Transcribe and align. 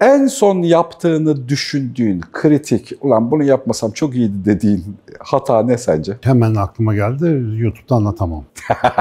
en 0.00 0.26
son 0.26 0.62
yaptığını 0.62 1.48
düşündüğün, 1.48 2.20
kritik, 2.32 2.92
ulan 3.00 3.30
bunu 3.30 3.44
yapmasam 3.44 3.90
çok 3.90 4.14
iyiydi 4.14 4.44
dediğin 4.44 4.96
hata 5.18 5.62
ne 5.62 5.78
sence? 5.78 6.16
Hemen 6.20 6.54
aklıma 6.54 6.94
geldi. 6.94 7.42
YouTube'da 7.56 7.94
anlatamam. 7.94 8.44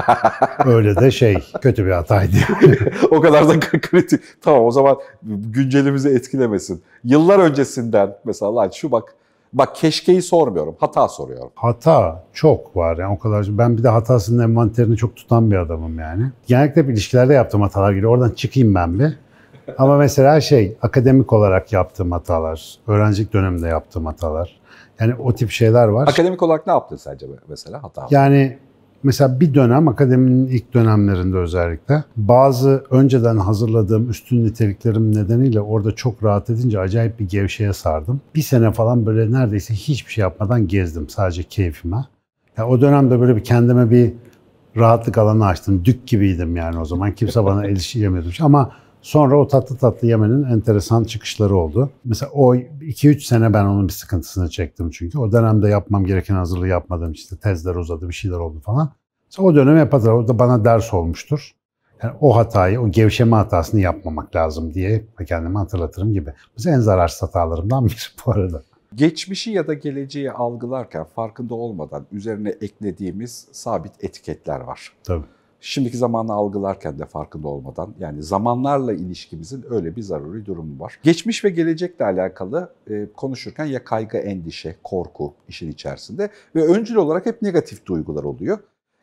Öyle 0.65 0.95
de 0.95 1.11
şey, 1.11 1.37
kötü 1.61 1.85
bir 1.85 1.91
hataydı. 1.91 2.35
o 3.11 3.21
kadar 3.21 3.49
da 3.49 3.59
kritik. 3.59 4.21
Tamam 4.41 4.65
o 4.65 4.71
zaman 4.71 4.97
güncelimizi 5.27 6.09
etkilemesin. 6.09 6.81
Yıllar 7.03 7.39
öncesinden 7.39 8.15
mesela 8.25 8.55
lan 8.55 8.69
şu 8.73 8.91
bak 8.91 9.15
Bak 9.53 9.75
keşkeyi 9.75 10.21
sormuyorum, 10.21 10.75
hata 10.79 11.07
soruyorum. 11.07 11.49
Hata 11.55 12.23
çok 12.33 12.75
var 12.75 12.97
yani 12.97 13.13
o 13.13 13.19
kadar. 13.19 13.47
Ben 13.49 13.77
bir 13.77 13.83
de 13.83 13.89
hatasının 13.89 14.43
envanterini 14.43 14.97
çok 14.97 15.15
tutan 15.15 15.51
bir 15.51 15.55
adamım 15.55 15.99
yani. 15.99 16.23
Genellikle 16.47 16.81
ilişkilerde 16.81 17.33
yaptığım 17.33 17.61
hatalar 17.61 17.93
gibi. 17.93 18.07
Oradan 18.07 18.29
çıkayım 18.29 18.75
ben 18.75 18.99
bir. 18.99 19.17
Ama 19.77 19.97
mesela 19.97 20.41
şey, 20.41 20.77
akademik 20.81 21.33
olarak 21.33 21.73
yaptığım 21.73 22.11
hatalar, 22.11 22.75
öğrencilik 22.87 23.33
döneminde 23.33 23.67
yaptığım 23.67 24.05
hatalar. 24.05 24.59
Yani 24.99 25.15
o 25.15 25.35
tip 25.35 25.51
şeyler 25.51 25.87
var. 25.87 26.07
Akademik 26.07 26.43
olarak 26.43 26.67
ne 26.67 26.73
yaptın 26.73 26.95
sence 26.95 27.25
mesela 27.49 27.83
hata? 27.83 28.07
Yani 28.11 28.57
Mesela 29.03 29.39
bir 29.39 29.53
dönem 29.53 29.87
akademinin 29.87 30.47
ilk 30.47 30.73
dönemlerinde 30.73 31.37
özellikle 31.37 32.03
bazı 32.17 32.83
önceden 32.89 33.37
hazırladığım 33.37 34.09
üstün 34.09 34.43
niteliklerim 34.43 35.15
nedeniyle 35.15 35.61
orada 35.61 35.91
çok 35.91 36.23
rahat 36.23 36.49
edince 36.49 36.79
acayip 36.79 37.19
bir 37.19 37.29
gevşeye 37.29 37.73
sardım. 37.73 38.21
Bir 38.35 38.41
sene 38.41 38.71
falan 38.71 39.05
böyle 39.05 39.31
neredeyse 39.31 39.73
hiçbir 39.73 40.11
şey 40.11 40.21
yapmadan 40.21 40.67
gezdim 40.67 41.09
sadece 41.09 41.43
keyfime. 41.43 42.05
Yani 42.57 42.69
o 42.69 42.81
dönemde 42.81 43.19
böyle 43.19 43.35
bir 43.35 43.43
kendime 43.43 43.89
bir 43.89 44.13
rahatlık 44.77 45.17
alanı 45.17 45.45
açtım. 45.45 45.85
Dük 45.85 46.07
gibiydim 46.07 46.55
yani 46.55 46.79
o 46.79 46.85
zaman. 46.85 47.15
Kimse 47.15 47.43
bana 47.43 47.65
yemiyordu. 47.93 48.29
Ama 48.41 48.71
Sonra 49.01 49.39
o 49.39 49.47
tatlı 49.47 49.77
tatlı 49.77 50.07
yemenin 50.07 50.43
enteresan 50.43 51.03
çıkışları 51.03 51.55
oldu. 51.55 51.89
Mesela 52.05 52.31
o 52.31 52.55
2-3 52.55 53.19
sene 53.19 53.53
ben 53.53 53.65
onun 53.65 53.87
bir 53.87 53.93
sıkıntısını 53.93 54.49
çektim 54.49 54.89
çünkü. 54.89 55.19
O 55.19 55.31
dönemde 55.31 55.69
yapmam 55.69 56.05
gereken 56.05 56.35
hazırlığı 56.35 56.67
yapmadım. 56.67 57.11
İşte 57.11 57.37
tezler 57.37 57.75
uzadı, 57.75 58.09
bir 58.09 58.13
şeyler 58.13 58.37
oldu 58.37 58.59
falan. 58.59 58.91
Mesela 59.25 59.47
o 59.47 59.55
dönem 59.55 59.77
hep 59.77 59.93
hatırlar. 59.93 60.13
O 60.13 60.27
da 60.27 60.39
bana 60.39 60.65
ders 60.65 60.93
olmuştur. 60.93 61.51
Yani 62.03 62.13
o 62.21 62.35
hatayı, 62.35 62.81
o 62.81 62.91
gevşeme 62.91 63.35
hatasını 63.35 63.81
yapmamak 63.81 64.35
lazım 64.35 64.73
diye 64.73 65.05
kendime 65.27 65.59
hatırlatırım 65.59 66.13
gibi. 66.13 66.33
Mesela 66.57 66.75
en 66.75 66.79
zararsız 66.79 67.21
hatalarımdan 67.21 67.85
biri 67.85 67.95
bu 68.25 68.31
arada. 68.31 68.63
Geçmişi 68.95 69.51
ya 69.51 69.67
da 69.67 69.73
geleceği 69.73 70.31
algılarken 70.31 71.03
farkında 71.03 71.55
olmadan 71.55 72.05
üzerine 72.11 72.49
eklediğimiz 72.49 73.47
sabit 73.51 74.03
etiketler 74.03 74.59
var. 74.59 74.93
Tabii 75.03 75.25
şimdiki 75.61 75.97
zamanı 75.97 76.33
algılarken 76.33 76.99
de 76.99 77.05
farkında 77.05 77.47
olmadan 77.47 77.93
yani 77.99 78.23
zamanlarla 78.23 78.93
ilişkimizin 78.93 79.65
öyle 79.69 79.95
bir 79.95 80.01
zaruri 80.01 80.45
durumu 80.45 80.79
var. 80.79 80.99
Geçmiş 81.03 81.45
ve 81.45 81.49
gelecekle 81.49 82.05
alakalı 82.05 82.73
e, 82.89 83.07
konuşurken 83.17 83.65
ya 83.65 83.83
kaygı, 83.83 84.17
endişe, 84.17 84.75
korku 84.83 85.33
işin 85.47 85.71
içerisinde 85.71 86.29
ve 86.55 86.63
öncül 86.63 86.95
olarak 86.95 87.25
hep 87.25 87.41
negatif 87.41 87.85
duygular 87.85 88.23
oluyor. 88.23 88.59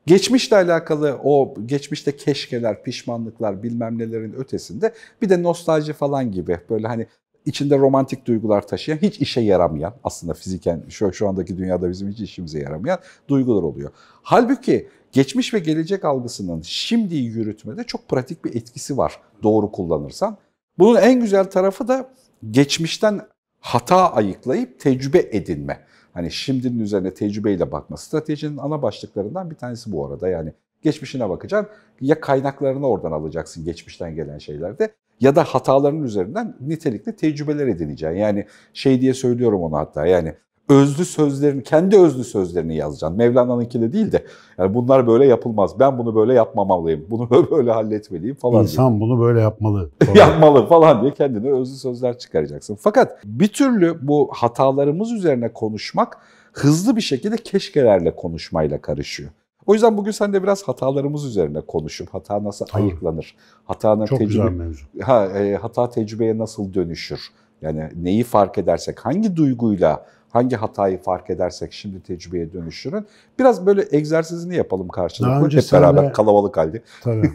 Geçmişle 0.06 0.56
alakalı 0.56 1.18
o 1.24 1.54
geçmişte 1.66 2.16
keşkeler, 2.16 2.82
pişmanlıklar 2.82 3.62
bilmem 3.62 3.98
nelerin 3.98 4.32
ötesinde 4.32 4.92
bir 5.22 5.28
de 5.28 5.42
nostalji 5.42 5.92
falan 5.92 6.32
gibi 6.32 6.58
böyle 6.70 6.86
hani 6.86 7.06
içinde 7.46 7.78
romantik 7.78 8.26
duygular 8.26 8.66
taşıyan, 8.66 8.98
hiç 8.98 9.20
işe 9.20 9.40
yaramayan, 9.40 9.94
aslında 10.04 10.34
fiziken 10.34 10.82
şu, 10.88 11.12
şu 11.12 11.28
andaki 11.28 11.58
dünyada 11.58 11.90
bizim 11.90 12.08
hiç 12.08 12.20
işimize 12.20 12.58
yaramayan 12.58 12.98
duygular 13.28 13.62
oluyor. 13.62 13.90
Halbuki 14.22 14.88
geçmiş 15.16 15.54
ve 15.54 15.58
gelecek 15.58 16.04
algısının 16.04 16.62
şimdiyi 16.62 17.24
yürütmede 17.24 17.84
çok 17.84 18.08
pratik 18.08 18.44
bir 18.44 18.54
etkisi 18.54 18.96
var 18.96 19.20
doğru 19.42 19.72
kullanırsan. 19.72 20.36
Bunun 20.78 20.96
en 20.96 21.20
güzel 21.20 21.44
tarafı 21.44 21.88
da 21.88 22.10
geçmişten 22.50 23.20
hata 23.60 24.12
ayıklayıp 24.12 24.80
tecrübe 24.80 25.18
edinme. 25.18 25.80
Hani 26.12 26.30
şimdinin 26.30 26.78
üzerine 26.78 27.14
tecrübeyle 27.14 27.72
bakma. 27.72 27.96
Stratejinin 27.96 28.56
ana 28.56 28.82
başlıklarından 28.82 29.50
bir 29.50 29.56
tanesi 29.56 29.92
bu 29.92 30.06
arada. 30.06 30.28
Yani 30.28 30.52
geçmişine 30.82 31.28
bakacaksın 31.28 31.76
ya 32.00 32.20
kaynaklarını 32.20 32.88
oradan 32.88 33.12
alacaksın 33.12 33.64
geçmişten 33.64 34.14
gelen 34.14 34.38
şeylerde 34.38 34.94
ya 35.20 35.36
da 35.36 35.44
hataların 35.44 36.02
üzerinden 36.02 36.56
nitelikli 36.60 37.16
tecrübeler 37.16 37.66
edineceksin. 37.66 38.18
Yani 38.18 38.46
şey 38.72 39.00
diye 39.00 39.14
söylüyorum 39.14 39.62
onu 39.62 39.76
hatta 39.76 40.06
yani 40.06 40.34
özlü 40.68 41.04
sözlerini, 41.04 41.62
kendi 41.62 41.96
özlü 41.98 42.24
sözlerini 42.24 42.76
yazacaksın. 42.76 43.18
Mevlana'nınki 43.18 43.80
de 43.80 43.92
değil 43.92 44.12
de 44.12 44.24
yani 44.58 44.74
bunlar 44.74 45.06
böyle 45.06 45.26
yapılmaz. 45.26 45.78
Ben 45.80 45.98
bunu 45.98 46.14
böyle 46.14 46.34
yapmamalıyım. 46.34 47.06
Bunu 47.10 47.30
böyle 47.50 47.70
halletmeliyim 47.72 48.36
falan 48.36 48.62
İnsan 48.62 48.90
diye. 48.90 49.00
bunu 49.00 49.20
böyle 49.20 49.40
yapmalı. 49.40 49.90
yapmalı 50.14 50.66
falan 50.66 51.02
diye 51.02 51.14
kendine 51.14 51.52
özlü 51.52 51.76
sözler 51.76 52.18
çıkaracaksın. 52.18 52.78
Fakat 52.80 53.18
bir 53.24 53.48
türlü 53.48 54.08
bu 54.08 54.30
hatalarımız 54.32 55.12
üzerine 55.12 55.52
konuşmak 55.52 56.18
hızlı 56.52 56.96
bir 56.96 57.00
şekilde 57.00 57.36
keşkelerle 57.36 58.16
konuşmayla 58.16 58.80
karışıyor. 58.80 59.30
O 59.66 59.72
yüzden 59.74 59.96
bugün 59.96 60.10
sen 60.10 60.32
de 60.32 60.42
biraz 60.42 60.62
hatalarımız 60.62 61.24
üzerine 61.24 61.60
konuşup 61.60 62.08
hata 62.14 62.44
nasıl 62.44 62.66
Tabii. 62.66 62.82
ayıklanır? 62.82 63.34
Hatanın 63.64 64.06
Çok 64.06 64.18
tecrübe, 64.18 64.42
güzel 64.42 64.50
mevzu. 64.50 64.86
Ha, 65.02 65.26
e, 65.26 65.56
hata 65.56 65.90
tecrübeye 65.90 66.38
nasıl 66.38 66.74
dönüşür? 66.74 67.20
Yani 67.62 67.88
neyi 68.02 68.24
fark 68.24 68.58
edersek, 68.58 69.00
hangi 69.00 69.36
duyguyla 69.36 70.06
hangi 70.36 70.56
hatayı 70.56 71.02
fark 71.02 71.30
edersek 71.30 71.72
şimdi 71.72 72.02
tecrübeye 72.02 72.52
dönüşürün. 72.52 73.06
Biraz 73.38 73.66
böyle 73.66 73.84
egzersizini 73.90 74.56
yapalım 74.56 74.88
karşılıklı. 74.88 75.58
Hep 75.58 75.72
beraber 75.72 76.04
de... 76.04 76.12
kalabalık 76.12 76.56
halde. 76.56 76.82
Tabii. 77.02 77.32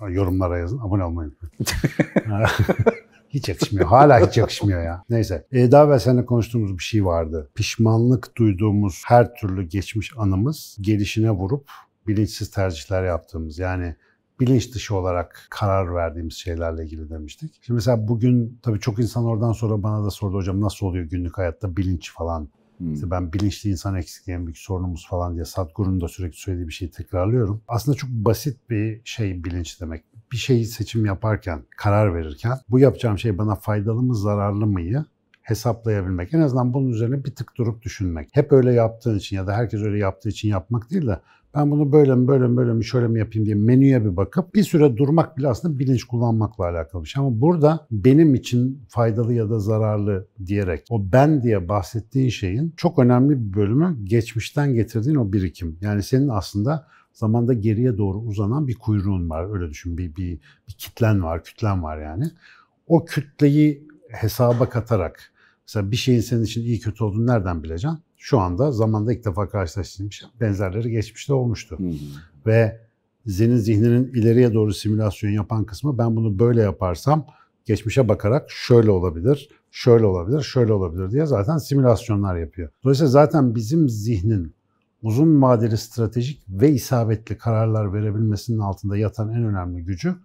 Yorumlara 0.08 0.58
yazın, 0.58 0.78
abone 0.78 1.04
olmayı 1.04 1.30
Hiç 3.28 3.48
yakışmıyor. 3.48 3.86
Hala 3.86 4.26
hiç 4.26 4.36
yakışmıyor 4.36 4.82
ya. 4.82 5.04
Neyse. 5.10 5.46
Ee, 5.52 5.72
daha 5.72 5.84
evvel 5.84 5.98
seninle 5.98 6.24
konuştuğumuz 6.24 6.78
bir 6.78 6.82
şey 6.82 7.04
vardı. 7.04 7.50
Pişmanlık 7.54 8.36
duyduğumuz 8.36 9.02
her 9.06 9.34
türlü 9.34 9.62
geçmiş 9.62 10.12
anımız 10.16 10.76
gelişine 10.80 11.30
vurup 11.30 11.70
bilinçsiz 12.06 12.50
tercihler 12.50 13.04
yaptığımız. 13.04 13.58
Yani 13.58 13.96
bilinç 14.40 14.74
dışı 14.74 14.96
olarak 14.96 15.46
karar 15.50 15.94
verdiğimiz 15.94 16.34
şeylerle 16.34 16.84
ilgili 16.84 17.10
demiştik. 17.10 17.58
Şimdi 17.62 17.76
mesela 17.76 18.08
bugün 18.08 18.58
tabii 18.62 18.80
çok 18.80 18.98
insan 18.98 19.24
oradan 19.24 19.52
sonra 19.52 19.82
bana 19.82 20.04
da 20.04 20.10
sordu 20.10 20.36
hocam 20.36 20.60
nasıl 20.60 20.86
oluyor 20.86 21.04
günlük 21.04 21.38
hayatta 21.38 21.76
bilinç 21.76 22.12
falan. 22.12 22.48
Hmm. 22.78 22.94
İşte 22.94 23.10
ben 23.10 23.32
bilinçli 23.32 23.70
insan 23.70 23.94
eksikliği 23.94 24.36
en 24.36 24.46
büyük 24.46 24.58
sorunumuz 24.58 25.06
falan 25.10 25.34
diye 25.34 25.44
Sadhguru'nun 25.44 26.00
da 26.00 26.08
sürekli 26.08 26.36
söylediği 26.36 26.68
bir 26.68 26.72
şeyi 26.72 26.90
tekrarlıyorum. 26.90 27.62
Aslında 27.68 27.96
çok 27.96 28.10
basit 28.10 28.70
bir 28.70 29.00
şey 29.04 29.44
bilinç 29.44 29.80
demek. 29.80 30.04
Bir 30.32 30.36
şeyi 30.36 30.64
seçim 30.64 31.06
yaparken, 31.06 31.62
karar 31.76 32.14
verirken 32.14 32.58
bu 32.68 32.78
yapacağım 32.78 33.18
şey 33.18 33.38
bana 33.38 33.54
faydalı 33.54 34.02
mı 34.02 34.16
zararlı 34.16 34.66
mıyı 34.66 35.04
hesaplayabilmek. 35.46 36.34
En 36.34 36.40
azından 36.40 36.74
bunun 36.74 36.90
üzerine 36.90 37.24
bir 37.24 37.34
tık 37.34 37.56
durup 37.56 37.82
düşünmek. 37.82 38.28
Hep 38.32 38.52
öyle 38.52 38.72
yaptığın 38.72 39.18
için 39.18 39.36
ya 39.36 39.46
da 39.46 39.52
herkes 39.52 39.82
öyle 39.82 39.98
yaptığı 39.98 40.28
için 40.28 40.48
yapmak 40.48 40.90
değil 40.90 41.06
de 41.06 41.20
ben 41.54 41.70
bunu 41.70 41.92
böyle 41.92 42.14
mi 42.14 42.28
böyle 42.28 42.46
mi 42.46 42.56
böyle 42.56 42.72
mi 42.72 42.84
şöyle 42.84 43.08
mi 43.08 43.18
yapayım 43.18 43.46
diye 43.46 43.54
menüye 43.54 44.04
bir 44.04 44.16
bakıp 44.16 44.54
bir 44.54 44.62
süre 44.62 44.96
durmak 44.96 45.36
bile 45.36 45.48
aslında 45.48 45.78
bilinç 45.78 46.04
kullanmakla 46.04 46.64
alakalı 46.64 47.02
bir 47.02 47.08
şey. 47.08 47.20
Ama 47.20 47.40
burada 47.40 47.86
benim 47.90 48.34
için 48.34 48.82
faydalı 48.88 49.34
ya 49.34 49.50
da 49.50 49.58
zararlı 49.58 50.26
diyerek 50.46 50.86
o 50.90 51.12
ben 51.12 51.42
diye 51.42 51.68
bahsettiğin 51.68 52.28
şeyin 52.28 52.74
çok 52.76 52.98
önemli 52.98 53.30
bir 53.30 53.56
bölümü 53.56 53.96
geçmişten 54.04 54.74
getirdiğin 54.74 55.16
o 55.16 55.32
birikim. 55.32 55.78
Yani 55.80 56.02
senin 56.02 56.28
aslında 56.28 56.86
zamanda 57.12 57.52
geriye 57.52 57.98
doğru 57.98 58.18
uzanan 58.18 58.68
bir 58.68 58.74
kuyruğun 58.74 59.30
var. 59.30 59.54
Öyle 59.54 59.70
düşün 59.70 59.98
bir, 59.98 60.16
bir, 60.16 60.38
bir 60.68 60.72
kitlen 60.78 61.22
var, 61.22 61.44
kütlen 61.44 61.82
var 61.82 62.02
yani. 62.02 62.24
O 62.86 63.04
kütleyi 63.04 63.88
hesaba 64.08 64.68
katarak 64.68 65.32
mesela 65.66 65.90
bir 65.90 65.96
şeyin 65.96 66.20
senin 66.20 66.44
için 66.44 66.62
iyi 66.62 66.80
kötü 66.80 67.04
olduğunu 67.04 67.26
nereden 67.26 67.62
bileceksin? 67.62 68.00
şu 68.26 68.38
anda 68.40 68.72
zamanda 68.72 69.12
ilk 69.12 69.24
defa 69.24 69.48
karşılaştığım 69.48 70.12
şey. 70.12 70.28
Benzerleri 70.40 70.90
geçmişte 70.90 71.34
olmuştu. 71.34 71.78
Hı 71.78 71.88
hı. 71.88 71.94
Ve 72.46 72.80
senin 73.28 73.56
zihninin 73.56 74.12
ileriye 74.14 74.54
doğru 74.54 74.74
simülasyon 74.74 75.30
yapan 75.30 75.64
kısmı 75.64 75.98
ben 75.98 76.16
bunu 76.16 76.38
böyle 76.38 76.62
yaparsam 76.62 77.26
geçmişe 77.64 78.08
bakarak 78.08 78.50
şöyle 78.50 78.90
olabilir, 78.90 79.48
şöyle 79.70 80.06
olabilir, 80.06 80.42
şöyle 80.42 80.72
olabilir 80.72 81.10
diye 81.10 81.26
zaten 81.26 81.58
simülasyonlar 81.58 82.36
yapıyor. 82.36 82.70
Dolayısıyla 82.84 83.10
zaten 83.10 83.54
bizim 83.54 83.88
zihnin 83.88 84.54
uzun 85.02 85.42
vadeli 85.42 85.78
stratejik 85.78 86.42
ve 86.48 86.70
isabetli 86.70 87.38
kararlar 87.38 87.92
verebilmesinin 87.92 88.58
altında 88.58 88.96
yatan 88.96 89.28
en 89.28 89.44
önemli 89.44 89.84
gücü 89.84 90.16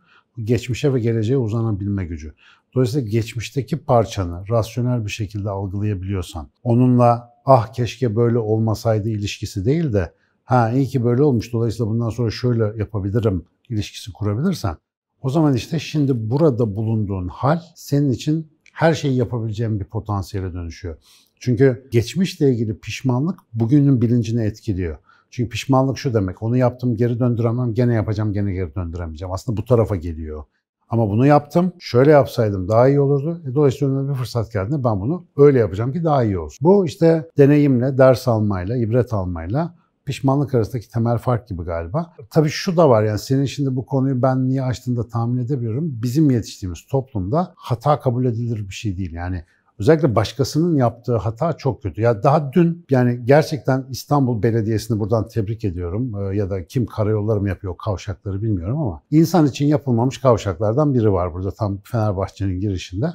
geçmişe 0.44 0.94
ve 0.94 1.00
geleceğe 1.00 1.38
uzanabilme 1.38 2.06
gücü. 2.06 2.34
Dolayısıyla 2.76 3.10
geçmişteki 3.10 3.78
parçanı 3.78 4.44
rasyonel 4.50 5.06
bir 5.06 5.12
şekilde 5.12 5.50
algılayabiliyorsan, 5.50 6.50
onunla 6.64 7.30
ah 7.46 7.74
keşke 7.74 8.16
böyle 8.16 8.38
olmasaydı 8.38 9.10
ilişkisi 9.10 9.66
değil 9.66 9.94
de 9.94 10.14
ha 10.44 10.72
iyi 10.72 10.88
ki 10.88 11.04
böyle 11.04 11.24
olmuş 11.24 11.54
dolayısıyla 11.54 11.92
bundan 11.92 12.10
sonra 12.10 12.32
şöyle 12.32 12.64
yapabilirim 12.78 13.46
ilişkisi 13.70 14.14
kurabilirsen 14.14 14.78
o 15.22 15.30
zaman 15.30 15.54
işte 15.54 15.80
şimdi 15.80 16.30
burada 16.30 16.76
bulunduğun 16.76 17.28
hal 17.28 17.60
senin 17.76 18.12
için 18.12 18.52
her 18.74 18.94
şeyi 18.94 19.16
yapabileceğin 19.16 19.80
bir 19.80 19.86
potansiyele 19.86 20.54
dönüşüyor. 20.54 20.98
Çünkü 21.40 21.88
geçmişle 21.92 22.52
ilgili 22.52 22.80
pişmanlık 22.80 23.40
bugünün 23.54 24.02
bilincini 24.02 24.44
etkiliyor. 24.44 24.98
Çünkü 25.30 25.50
pişmanlık 25.50 25.98
şu 25.98 26.14
demek, 26.14 26.44
onu 26.44 26.58
yaptım 26.58 26.98
geri 26.98 27.20
döndüremem, 27.20 27.74
gene 27.74 27.94
yapacağım, 27.94 28.34
gene 28.34 28.54
geri 28.54 28.76
döndüremeyeceğim. 28.76 29.34
Aslında 29.34 29.58
bu 29.58 29.66
tarafa 29.66 29.96
geliyor. 29.96 30.44
Ama 30.92 31.10
bunu 31.10 31.26
yaptım. 31.26 31.74
Şöyle 31.80 32.12
yapsaydım 32.12 32.68
daha 32.68 32.88
iyi 32.88 33.00
olurdu. 33.00 33.42
E, 33.52 33.56
dolayısıyla 33.56 33.94
önüme 33.94 34.10
bir 34.10 34.18
fırsat 34.18 34.52
geldiğinde 34.54 34.84
ben 34.84 35.02
bunu 35.02 35.26
öyle 35.38 35.60
yapacağım 35.60 35.94
ki 35.94 36.04
daha 36.04 36.24
iyi 36.24 36.40
olsun. 36.40 36.58
Bu 36.62 36.86
işte 36.86 37.30
deneyimle, 37.38 37.98
ders 37.98 38.28
almayla, 38.28 38.78
ibret 38.78 39.14
almayla 39.14 39.76
pişmanlık 40.06 40.56
arasındaki 40.56 40.90
temel 40.90 41.18
fark 41.18 41.48
gibi 41.48 41.64
galiba. 41.64 42.14
Tabii 42.30 42.50
şu 42.50 42.78
da 42.78 42.90
var 42.90 43.04
yani 43.04 43.20
senin 43.20 43.46
şimdi 43.46 43.76
bu 43.76 43.86
konuyu 43.86 44.22
ben 44.22 44.50
niye 44.50 44.64
açtığında 44.64 45.08
tahmin 45.08 45.38
edebiliyorum. 45.38 46.02
Bizim 46.04 46.32
yetiştiğimiz 46.32 46.86
toplumda 46.86 47.54
hata 47.56 48.00
kabul 48.00 48.26
edilir 48.26 48.70
bir 48.70 48.74
şey 48.74 48.98
değil. 48.98 49.14
Yani 49.14 49.46
Özellikle 49.82 50.16
başkasının 50.16 50.76
yaptığı 50.76 51.18
hata 51.18 51.54
çok 51.54 51.84
kötü. 51.84 52.02
Ya 52.02 52.24
daha 52.24 52.54
dün 52.54 52.86
yani 52.90 53.20
gerçekten 53.26 53.86
İstanbul 53.90 54.44
Belediyesi'ni 54.44 55.00
buradan 55.00 55.28
tebrik 55.28 55.66
ediyorum. 55.66 56.14
Ee, 56.16 56.36
ya 56.36 56.50
da 56.50 56.66
kim 56.66 56.86
karayolları 56.86 57.42
mı 57.42 57.50
yapıyor 57.50 57.78
kavşakları 57.78 58.42
bilmiyorum 58.42 58.82
ama 58.82 59.02
insan 59.12 59.48
için 59.48 59.66
yapılmamış 59.66 60.18
kavşaklardan 60.18 60.94
biri 60.94 61.14
var 61.14 61.34
burada 61.34 61.52
tam 61.52 61.80
Fenerbahçe'nin 61.84 62.60
girişinde. 62.60 63.06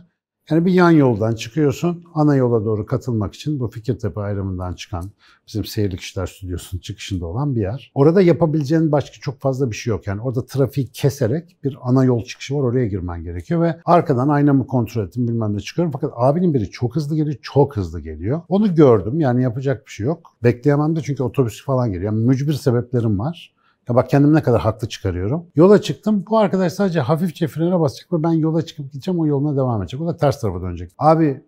Yani 0.51 0.65
bir 0.65 0.73
yan 0.73 0.91
yoldan 0.91 1.35
çıkıyorsun, 1.35 2.05
ana 2.15 2.37
yola 2.37 2.65
doğru 2.65 2.87
katılmak 2.87 3.35
için 3.35 3.61
bu 3.61 3.69
Fikirtepe 3.69 4.21
ayrımından 4.21 4.75
çıkan 4.75 5.11
bizim 5.47 5.65
Seyirlik 5.65 6.01
İşler 6.01 6.27
Stüdyosu'nun 6.27 6.81
çıkışında 6.81 7.27
olan 7.27 7.57
bir 7.57 7.61
yer. 7.61 7.93
Orada 7.95 8.23
yapabileceğin 8.23 8.93
başka 8.93 9.21
çok 9.21 9.41
fazla 9.41 9.71
bir 9.71 9.77
şey 9.77 9.91
yok. 9.91 10.07
Yani 10.07 10.21
orada 10.21 10.47
trafiği 10.47 10.87
keserek 10.87 11.57
bir 11.65 11.79
ana 11.83 12.05
yol 12.05 12.25
çıkışı 12.25 12.55
var, 12.55 12.63
oraya 12.63 12.87
girmen 12.87 13.25
gerekiyor 13.25 13.63
ve 13.63 13.81
arkadan 13.85 14.29
aynamı 14.29 14.67
kontrol 14.67 15.07
ettim 15.07 15.29
bilmem 15.29 15.57
ne 15.57 15.61
çıkıyorum. 15.61 15.93
Fakat 15.93 16.13
abinin 16.17 16.55
biri 16.55 16.71
çok 16.71 16.97
hızlı 16.97 17.17
geliyor, 17.17 17.37
çok 17.43 17.77
hızlı 17.77 18.01
geliyor. 18.01 18.43
Onu 18.49 18.75
gördüm 18.75 19.21
yani 19.21 19.43
yapacak 19.43 19.87
bir 19.87 19.91
şey 19.91 20.07
yok. 20.07 20.37
Bekleyemem 20.43 20.97
de 20.97 21.01
çünkü 21.01 21.23
otobüs 21.23 21.65
falan 21.65 21.93
geliyor. 21.93 22.13
Yani 22.13 22.27
mücbir 22.27 22.53
sebeplerim 22.53 23.19
var. 23.19 23.56
Ya 23.89 23.95
bak 23.95 24.11
kendim 24.11 24.35
ne 24.35 24.43
kadar 24.43 24.61
haklı 24.61 24.89
çıkarıyorum. 24.89 25.47
Yola 25.55 25.81
çıktım. 25.81 26.25
Bu 26.31 26.39
arkadaş 26.39 26.73
sadece 26.73 27.01
hafifçe 27.01 27.47
frene 27.47 27.81
basacak 27.81 28.13
ve 28.13 28.23
ben 28.23 28.33
yola 28.33 28.63
çıkıp 28.63 28.93
gideceğim 28.93 29.21
o 29.21 29.27
yoluna 29.27 29.57
devam 29.57 29.83
edecek. 29.83 30.01
O 30.01 30.07
da 30.07 30.17
ters 30.17 30.41
tarafa 30.41 30.63
dönecek. 30.63 30.91
Abi 30.99 31.43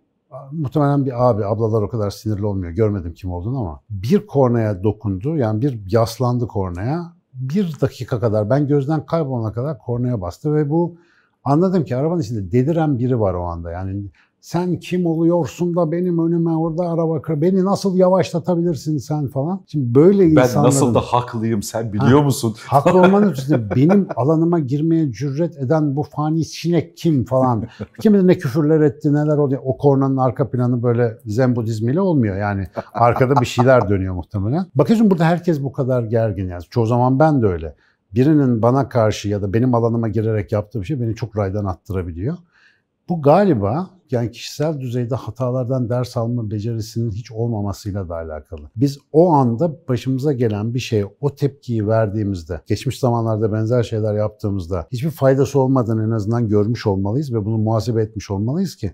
muhtemelen 0.52 1.06
bir 1.06 1.28
abi, 1.28 1.44
ablalar 1.44 1.82
o 1.82 1.88
kadar 1.88 2.10
sinirli 2.10 2.46
olmuyor. 2.46 2.72
Görmedim 2.72 3.14
kim 3.14 3.32
olduğunu 3.32 3.58
ama 3.58 3.80
bir 3.90 4.26
kornaya 4.26 4.82
dokundu. 4.82 5.36
Yani 5.36 5.62
bir 5.62 5.80
yaslandı 5.92 6.46
kornaya. 6.46 7.12
Bir 7.34 7.80
dakika 7.80 8.20
kadar 8.20 8.50
ben 8.50 8.66
gözden 8.66 9.06
kaybolana 9.06 9.52
kadar 9.52 9.78
kornaya 9.78 10.20
bastı 10.20 10.54
ve 10.54 10.70
bu 10.70 10.96
anladım 11.44 11.84
ki 11.84 11.96
arabanın 11.96 12.20
içinde 12.20 12.52
deliren 12.52 12.98
biri 12.98 13.20
var 13.20 13.34
o 13.34 13.44
anda. 13.44 13.70
Yani 13.70 14.04
sen 14.40 14.80
kim 14.80 15.06
oluyorsun 15.06 15.76
da 15.76 15.92
benim 15.92 16.26
önüme 16.26 16.56
orada 16.56 16.88
araba 16.90 17.22
kır, 17.22 17.40
beni 17.40 17.64
nasıl 17.64 17.96
yavaşlatabilirsin 17.96 18.98
sen 18.98 19.28
falan. 19.28 19.64
Şimdi 19.66 19.94
böyle 19.94 20.24
insanların... 20.24 20.56
Ben 20.56 20.64
nasıl 20.64 20.94
da 20.94 21.00
haklıyım 21.00 21.62
sen 21.62 21.92
biliyor 21.92 22.18
ha, 22.18 22.24
musun? 22.24 22.54
Haklı 22.66 23.00
olmanın 23.02 23.30
üstünde 23.30 23.74
benim 23.76 24.08
alanıma 24.16 24.58
girmeye 24.58 25.12
cüret 25.12 25.56
eden 25.58 25.96
bu 25.96 26.02
fani 26.02 26.44
sinek 26.44 26.96
kim 26.96 27.24
falan. 27.24 27.66
Kim 28.00 28.26
ne 28.26 28.38
küfürler 28.38 28.80
etti 28.80 29.12
neler 29.12 29.38
oluyor. 29.38 29.62
O 29.64 29.76
kornanın 29.76 30.16
arka 30.16 30.50
planı 30.50 30.82
böyle 30.82 31.18
zen 31.26 31.56
budizmiyle 31.56 32.00
olmuyor 32.00 32.36
yani. 32.36 32.66
Arkada 32.94 33.40
bir 33.40 33.46
şeyler 33.46 33.88
dönüyor 33.88 34.14
muhtemelen. 34.14 34.66
Bakıyorsun 34.74 35.10
burada 35.10 35.24
herkes 35.24 35.62
bu 35.62 35.72
kadar 35.72 36.02
gergin 36.02 36.48
yani. 36.48 36.62
Çoğu 36.70 36.86
zaman 36.86 37.18
ben 37.18 37.42
de 37.42 37.46
öyle 37.46 37.74
birinin 38.14 38.62
bana 38.62 38.88
karşı 38.88 39.28
ya 39.28 39.42
da 39.42 39.52
benim 39.52 39.74
alanıma 39.74 40.08
girerek 40.08 40.52
yaptığı 40.52 40.80
bir 40.80 40.86
şey 40.86 41.00
beni 41.00 41.14
çok 41.14 41.38
raydan 41.38 41.64
attırabiliyor. 41.64 42.36
Bu 43.08 43.22
galiba 43.22 43.90
yani 44.12 44.30
kişisel 44.30 44.80
düzeyde 44.80 45.14
hatalardan 45.14 45.88
ders 45.88 46.16
alma 46.16 46.50
becerisinin 46.50 47.10
hiç 47.10 47.32
olmamasıyla 47.32 48.08
da 48.08 48.14
alakalı. 48.14 48.70
Biz 48.76 48.98
o 49.12 49.32
anda 49.32 49.88
başımıza 49.88 50.32
gelen 50.32 50.74
bir 50.74 50.78
şey, 50.78 51.04
o 51.20 51.34
tepkiyi 51.34 51.88
verdiğimizde, 51.88 52.60
geçmiş 52.66 52.98
zamanlarda 52.98 53.52
benzer 53.52 53.82
şeyler 53.82 54.14
yaptığımızda 54.14 54.86
hiçbir 54.92 55.10
faydası 55.10 55.60
olmadan 55.60 55.98
en 55.98 56.10
azından 56.10 56.48
görmüş 56.48 56.86
olmalıyız 56.86 57.34
ve 57.34 57.44
bunu 57.44 57.58
muhasebe 57.58 58.02
etmiş 58.02 58.30
olmalıyız 58.30 58.76
ki 58.76 58.92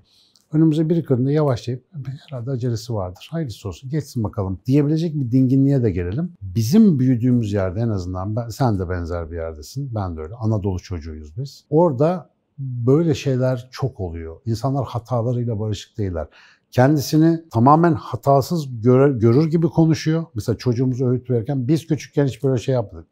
önümüze 0.53 0.89
biri 0.89 1.05
kırında 1.05 1.33
yavaşlayıp 1.33 1.85
herhalde 2.31 2.51
acelesi 2.51 2.95
vardır. 2.95 3.29
Hayırlısı 3.31 3.69
olsun 3.69 3.91
geçsin 3.91 4.25
bakalım 4.25 4.61
diyebilecek 4.67 5.15
bir 5.15 5.31
dinginliğe 5.31 5.83
de 5.83 5.91
gelelim. 5.91 6.33
Bizim 6.43 6.99
büyüdüğümüz 6.99 7.53
yerde 7.53 7.81
en 7.81 7.89
azından 7.89 8.37
ben, 8.37 8.49
sen 8.49 8.79
de 8.79 8.89
benzer 8.89 9.31
bir 9.31 9.37
yerdesin. 9.37 9.95
Ben 9.95 10.17
de 10.17 10.21
öyle. 10.21 10.35
Anadolu 10.35 10.79
çocuğuyuz 10.79 11.37
biz. 11.37 11.65
Orada 11.71 12.34
böyle 12.59 13.15
şeyler 13.15 13.69
çok 13.73 14.01
oluyor. 14.01 14.41
İnsanlar 14.47 14.85
hatalarıyla 14.85 15.61
barışık 15.61 15.99
değiller. 15.99 16.27
Kendisini 16.71 17.49
tamamen 17.53 17.93
hatasız 17.93 18.83
görür, 18.83 19.21
görür 19.21 19.51
gibi 19.51 19.69
konuşuyor. 19.69 20.25
Mesela 20.35 20.59
çocuğumuzu 20.59 21.07
öğüt 21.07 21.31
verirken 21.31 21.69
biz 21.69 21.87
küçükken 21.87 22.27
hiç 22.27 22.45
böyle 22.45 22.59
şey 22.59 22.75
yapmadık. 22.75 23.09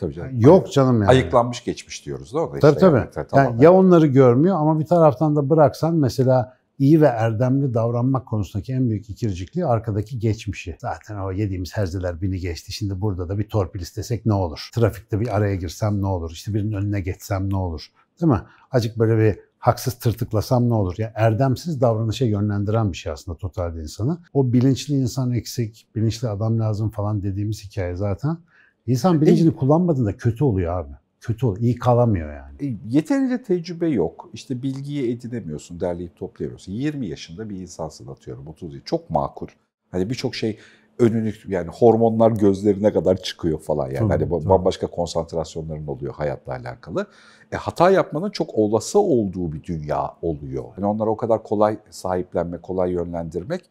Tabii 0.00 0.14
canım. 0.14 0.40
Yok 0.40 0.72
canım 0.72 1.02
yani. 1.02 1.10
Ayıklanmış 1.10 1.64
geçmiş 1.64 2.06
diyoruz 2.06 2.34
da 2.34 2.40
orada. 2.40 2.58
Tabii 2.58 2.72
işte 2.72 2.80
tabii. 2.80 3.28
Yani, 3.32 3.46
yani 3.50 3.64
ya 3.64 3.72
onları 3.72 4.06
görmüyor 4.06 4.56
ama 4.56 4.80
bir 4.80 4.86
taraftan 4.86 5.36
da 5.36 5.50
bıraksan 5.50 5.94
mesela 5.94 6.56
iyi 6.78 7.00
ve 7.00 7.06
erdemli 7.06 7.74
davranmak 7.74 8.26
konusundaki 8.26 8.72
en 8.72 8.90
büyük 8.90 9.10
ikircikliği 9.10 9.66
arkadaki 9.66 10.18
geçmişi. 10.18 10.76
Zaten 10.80 11.16
o 11.16 11.32
yediğimiz 11.32 11.76
herzeler 11.76 12.20
bini 12.20 12.38
geçti. 12.38 12.72
Şimdi 12.72 13.00
burada 13.00 13.28
da 13.28 13.38
bir 13.38 13.48
torpil 13.48 13.80
istesek 13.80 14.26
ne 14.26 14.32
olur? 14.32 14.68
Trafikte 14.74 15.20
bir 15.20 15.36
araya 15.36 15.56
girsem 15.56 16.02
ne 16.02 16.06
olur? 16.06 16.30
İşte 16.30 16.54
birinin 16.54 16.72
önüne 16.72 17.00
geçsem 17.00 17.50
ne 17.50 17.56
olur? 17.56 17.92
Değil 18.20 18.32
mi? 18.32 18.40
Acık 18.70 18.98
böyle 18.98 19.18
bir 19.18 19.40
haksız 19.58 19.94
tırtıklasam 19.94 20.68
ne 20.68 20.74
olur? 20.74 20.94
Yani 20.98 21.12
erdemsiz 21.14 21.80
davranışa 21.80 22.24
yönlendiren 22.24 22.92
bir 22.92 22.96
şey 22.96 23.12
aslında 23.12 23.38
totalde 23.38 23.82
insanı. 23.82 24.18
O 24.34 24.52
bilinçli 24.52 24.94
insan 24.94 25.32
eksik, 25.32 25.86
bilinçli 25.96 26.28
adam 26.28 26.58
lazım 26.60 26.90
falan 26.90 27.22
dediğimiz 27.22 27.64
hikaye 27.64 27.96
zaten. 27.96 28.38
İnsan 28.86 29.20
bilincini 29.20 29.48
e, 29.48 29.56
kullanmadığında 29.56 30.16
kötü 30.16 30.44
oluyor 30.44 30.78
abi. 30.78 30.92
Kötü 31.20 31.46
oluyor, 31.46 31.62
iyi 31.62 31.76
kalamıyor 31.76 32.34
yani. 32.34 32.56
E, 32.60 32.78
yeterince 32.88 33.42
tecrübe 33.42 33.88
yok. 33.88 34.30
İşte 34.32 34.62
bilgiyi 34.62 35.12
edinemiyorsun, 35.12 35.80
derleyip 35.80 36.16
toplayamıyorsun. 36.16 36.72
20 36.72 37.06
yaşında 37.06 37.50
bir 37.50 37.56
insansın 37.56 38.06
atıyorum, 38.06 38.46
30 38.46 38.74
yıl. 38.74 38.80
Çok 38.84 39.10
makul. 39.10 39.46
Hani 39.90 40.10
birçok 40.10 40.34
şey 40.34 40.58
önünü 41.02 41.32
yani 41.48 41.68
hormonlar 41.68 42.30
gözlerine 42.30 42.92
kadar 42.92 43.16
çıkıyor 43.16 43.58
falan 43.60 43.86
yani. 43.86 44.08
Tabii, 44.08 44.24
hani 44.24 44.40
tabii. 44.40 44.48
bambaşka 44.48 44.86
konsantrasyonların 44.86 45.86
oluyor 45.86 46.14
hayatla 46.14 46.52
alakalı. 46.52 47.06
E, 47.52 47.56
hata 47.56 47.90
yapmanın 47.90 48.30
çok 48.30 48.54
olası 48.54 48.98
olduğu 48.98 49.52
bir 49.52 49.62
dünya 49.62 50.14
oluyor. 50.22 50.64
Yani 50.76 50.86
onları 50.86 51.10
o 51.10 51.16
kadar 51.16 51.42
kolay 51.42 51.78
sahiplenmek, 51.90 52.62
kolay 52.62 52.92
yönlendirmek 52.92 53.62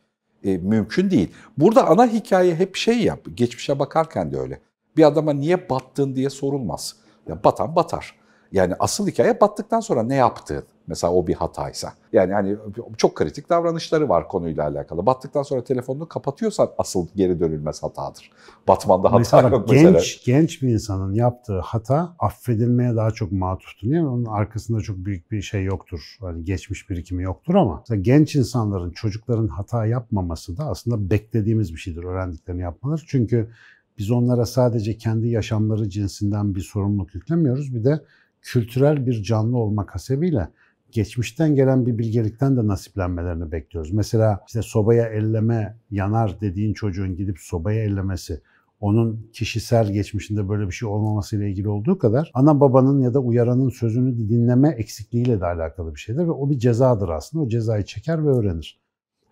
e, 0.43 0.57
mümkün 0.57 1.09
değil. 1.09 1.31
Burada 1.57 1.87
ana 1.87 2.07
hikaye 2.07 2.55
hep 2.55 2.75
şey 2.75 2.99
yap. 2.99 3.19
Geçmişe 3.35 3.79
bakarken 3.79 4.31
de 4.31 4.39
öyle. 4.39 4.59
Bir 4.97 5.03
adama 5.03 5.33
niye 5.33 5.69
battın 5.69 6.15
diye 6.15 6.29
sorulmaz. 6.29 6.95
Ya 7.27 7.43
batan 7.43 7.75
batar. 7.75 8.15
Yani 8.51 8.73
asıl 8.79 9.07
hikaye 9.07 9.41
battıktan 9.41 9.79
sonra 9.79 10.03
ne 10.03 10.15
yaptığın. 10.15 10.63
Mesela 10.87 11.13
o 11.13 11.27
bir 11.27 11.33
hataysa. 11.33 11.93
Yani 12.13 12.33
hani 12.33 12.57
çok 12.97 13.15
kritik 13.15 13.49
davranışları 13.49 14.09
var 14.09 14.27
konuyla 14.27 14.67
alakalı. 14.67 15.05
Battıktan 15.05 15.43
sonra 15.43 15.63
telefonunu 15.63 16.07
kapatıyorsan 16.07 16.69
asıl 16.77 17.07
geri 17.15 17.39
dönülmez 17.39 17.83
hatadır. 17.83 18.31
Batmanda 18.67 19.07
hata 19.07 19.17
mesela 19.17 19.49
yok 19.49 19.67
genç, 19.67 19.83
mesela. 19.83 20.21
Genç 20.25 20.61
bir 20.61 20.69
insanın 20.69 21.13
yaptığı 21.13 21.59
hata 21.59 22.15
affedilmeye 22.19 22.95
daha 22.95 23.11
çok 23.11 23.31
matuftur. 23.31 23.87
Yani 23.87 24.07
onun 24.07 24.25
arkasında 24.25 24.81
çok 24.81 24.97
büyük 24.97 25.31
bir 25.31 25.41
şey 25.41 25.63
yoktur. 25.63 26.17
Hani 26.19 26.45
geçmiş 26.45 26.89
birikimi 26.89 27.23
yoktur 27.23 27.55
ama 27.55 27.83
genç 28.01 28.35
insanların, 28.35 28.91
çocukların 28.91 29.47
hata 29.47 29.85
yapmaması 29.85 30.57
da 30.57 30.65
aslında 30.65 31.09
beklediğimiz 31.09 31.73
bir 31.73 31.79
şeydir. 31.79 32.03
Öğrendiklerini 32.03 32.61
yapmaları. 32.61 33.01
Çünkü 33.07 33.49
biz 33.97 34.11
onlara 34.11 34.45
sadece 34.45 34.97
kendi 34.97 35.27
yaşamları 35.27 35.89
cinsinden 35.89 36.55
bir 36.55 36.61
sorumluluk 36.61 37.15
yüklemiyoruz. 37.15 37.75
Bir 37.75 37.83
de 37.83 38.01
kültürel 38.41 39.05
bir 39.05 39.23
canlı 39.23 39.57
olmak 39.57 39.95
hasebiyle 39.95 40.47
geçmişten 40.93 41.55
gelen 41.55 41.85
bir 41.85 41.97
bilgelikten 41.97 42.57
de 42.57 42.67
nasiplenmelerini 42.67 43.51
bekliyoruz. 43.51 43.91
Mesela 43.93 44.39
işte 44.47 44.61
sobaya 44.61 45.07
elleme 45.07 45.77
yanar 45.91 46.41
dediğin 46.41 46.73
çocuğun 46.73 47.15
gidip 47.15 47.39
sobaya 47.39 47.83
ellemesi 47.83 48.41
onun 48.81 49.29
kişisel 49.33 49.91
geçmişinde 49.91 50.49
böyle 50.49 50.67
bir 50.67 50.71
şey 50.71 50.89
olmamasıyla 50.89 51.45
ilgili 51.45 51.69
olduğu 51.69 51.97
kadar 51.97 52.31
ana 52.33 52.59
babanın 52.59 53.01
ya 53.01 53.13
da 53.13 53.19
uyaranın 53.19 53.69
sözünü 53.69 54.29
dinleme 54.29 54.69
eksikliğiyle 54.69 55.41
de 55.41 55.45
alakalı 55.45 55.95
bir 55.95 55.99
şeydir 55.99 56.23
ve 56.23 56.31
o 56.31 56.49
bir 56.49 56.59
cezadır 56.59 57.09
aslında. 57.09 57.43
O 57.43 57.49
cezayı 57.49 57.85
çeker 57.85 58.25
ve 58.25 58.29
öğrenir. 58.29 58.79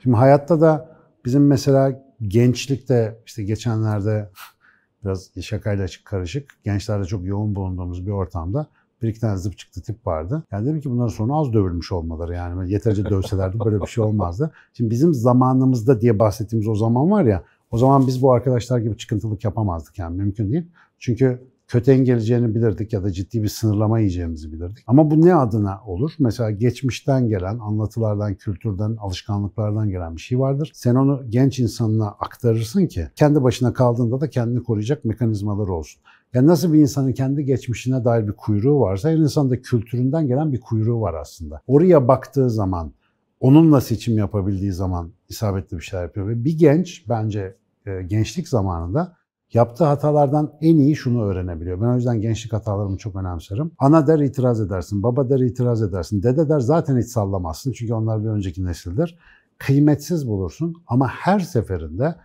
Şimdi 0.04 0.18
hayatta 0.18 0.62
da 0.62 0.98
bizim 1.25 1.48
mesela 1.48 2.04
gençlikte 2.22 3.20
işte 3.25 3.44
geçenlerde 3.44 4.30
biraz 5.04 5.32
şakayla 5.42 5.86
karışık 6.06 6.63
gençlerde 6.63 7.06
çok 7.06 7.25
yoğun 7.25 7.56
bulunduğumuz 7.56 8.06
bir 8.06 8.12
ortamda 8.12 8.68
bir 9.01 9.08
iki 9.08 9.20
tane 9.20 9.38
zıp 9.38 9.58
çıktı 9.58 9.82
tip 9.82 10.08
vardı. 10.08 10.44
Yani 10.51 10.65
dedim 10.65 10.82
ki 10.82 10.91
bunların 10.91 11.08
sonra 11.08 11.34
az 11.34 11.53
dövülmüş 11.53 11.91
olmaları 11.91 12.34
yani. 12.34 12.72
Yeterince 12.72 13.06
dövselerdi 13.06 13.60
böyle 13.65 13.82
bir 13.82 13.88
şey 13.88 14.03
olmazdı. 14.03 14.51
Şimdi 14.74 14.89
bizim 14.89 15.13
zamanımızda 15.13 16.01
diye 16.01 16.20
bahsettiğimiz 16.20 16.68
o 16.68 16.75
zaman 16.75 17.12
var 17.12 17.24
ya 17.24 17.44
o 17.72 17.77
zaman 17.77 18.08
biz 18.08 18.22
bu 18.22 18.32
arkadaşlar 18.32 18.79
gibi 18.79 18.98
çıkıntılık 18.98 19.44
yapamazdık 19.44 20.00
yani 20.00 20.18
mümkün 20.18 20.51
değil. 20.51 20.65
Çünkü 21.00 21.39
kötü 21.70 21.94
geleceğini 21.94 22.56
bilirdik 22.56 22.94
ya 22.94 23.03
da 23.03 23.12
ciddi 23.12 23.44
bir 23.44 23.48
sınırlama 23.48 24.00
yiyeceğimizi 24.00 24.53
bilirdik. 24.53 24.84
Ama 24.88 25.12
bu 25.12 25.25
ne 25.25 25.36
adına 25.36 25.82
olur? 25.86 26.12
Mesela 26.20 26.51
geçmişten 26.51 27.27
gelen, 27.27 27.60
anlatılardan, 27.60 28.36
kültürden, 28.36 28.96
alışkanlıklardan 28.96 29.89
gelen 29.89 30.15
bir 30.15 30.22
şey 30.22 30.39
vardır. 30.39 30.72
Sen 30.74 30.96
onu 30.96 31.24
genç 31.29 31.60
insanına 31.60 32.08
aktarırsın 32.08 32.88
ki 32.88 33.08
kendi 33.15 33.44
başına 33.44 33.74
kaldığında 33.74 34.22
da 34.22 34.29
kendini 34.29 34.63
koruyacak 34.63 35.06
mekanizmaları 35.06 35.74
olsun. 35.74 36.01
Yani 36.33 36.48
nasıl 36.48 36.74
bir 36.74 36.79
insanın 36.79 37.12
kendi 37.12 37.45
geçmişine 37.45 38.05
dair 38.05 38.27
bir 38.27 38.31
kuyruğu 38.31 38.79
varsa 38.79 39.09
her 39.09 39.17
insanın 39.17 39.50
da 39.50 39.62
kültüründen 39.62 40.27
gelen 40.27 40.53
bir 40.53 40.59
kuyruğu 40.59 41.01
var 41.01 41.13
aslında. 41.13 41.62
Oraya 41.67 42.07
baktığı 42.07 42.50
zaman, 42.50 42.93
onunla 43.39 43.81
seçim 43.81 44.17
yapabildiği 44.17 44.71
zaman 44.71 45.12
isabetli 45.29 45.77
bir 45.77 45.81
şeyler 45.81 46.03
yapıyor. 46.03 46.27
Ve 46.27 46.43
bir 46.43 46.57
genç 46.57 47.09
bence 47.09 47.55
e, 47.86 48.01
gençlik 48.01 48.48
zamanında 48.48 49.15
yaptığı 49.53 49.83
hatalardan 49.83 50.53
en 50.62 50.77
iyi 50.77 50.95
şunu 50.95 51.24
öğrenebiliyor. 51.24 51.81
Ben 51.81 51.86
o 51.86 51.95
yüzden 51.95 52.21
gençlik 52.21 52.53
hatalarımı 52.53 52.98
çok 52.98 53.15
önemserim. 53.15 53.71
Ana 53.79 54.07
der 54.07 54.19
itiraz 54.19 54.62
edersin, 54.62 55.03
baba 55.03 55.29
der 55.29 55.39
itiraz 55.39 55.81
edersin, 55.81 56.24
dede 56.24 56.50
der 56.50 56.59
zaten 56.59 56.98
hiç 56.98 57.07
sallamazsın 57.07 57.71
çünkü 57.71 57.93
onlar 57.93 58.24
bir 58.24 58.29
önceki 58.29 58.65
nesildir. 58.65 59.17
Kıymetsiz 59.57 60.27
bulursun 60.27 60.75
ama 60.88 61.07
her 61.07 61.39
seferinde 61.39 62.15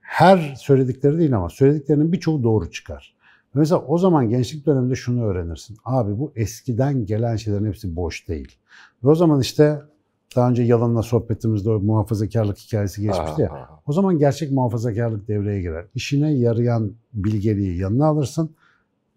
her 0.00 0.54
söyledikleri 0.58 1.18
değil 1.18 1.36
ama 1.36 1.48
söylediklerinin 1.48 2.12
birçoğu 2.12 2.42
doğru 2.42 2.70
çıkar. 2.70 3.17
Mesela 3.58 3.80
o 3.80 3.98
zaman 3.98 4.28
gençlik 4.28 4.66
döneminde 4.66 4.94
şunu 4.94 5.24
öğrenirsin. 5.24 5.76
Abi 5.84 6.18
bu 6.18 6.32
eskiden 6.36 7.06
gelen 7.06 7.36
şeylerin 7.36 7.64
hepsi 7.64 7.96
boş 7.96 8.28
değil. 8.28 8.56
Ve 9.04 9.08
o 9.08 9.14
zaman 9.14 9.40
işte 9.40 9.82
daha 10.36 10.50
önce 10.50 10.62
yalanla 10.62 11.02
sohbetimizde 11.02 11.70
o 11.70 11.80
muhafazakarlık 11.80 12.58
hikayesi 12.58 13.02
geçmişti 13.02 13.42
ya. 13.42 13.68
O 13.86 13.92
zaman 13.92 14.18
gerçek 14.18 14.52
muhafazakarlık 14.52 15.28
devreye 15.28 15.60
girer. 15.60 15.86
İşine 15.94 16.32
yarayan 16.32 16.92
bilgeliği 17.12 17.78
yanına 17.78 18.06
alırsın. 18.06 18.50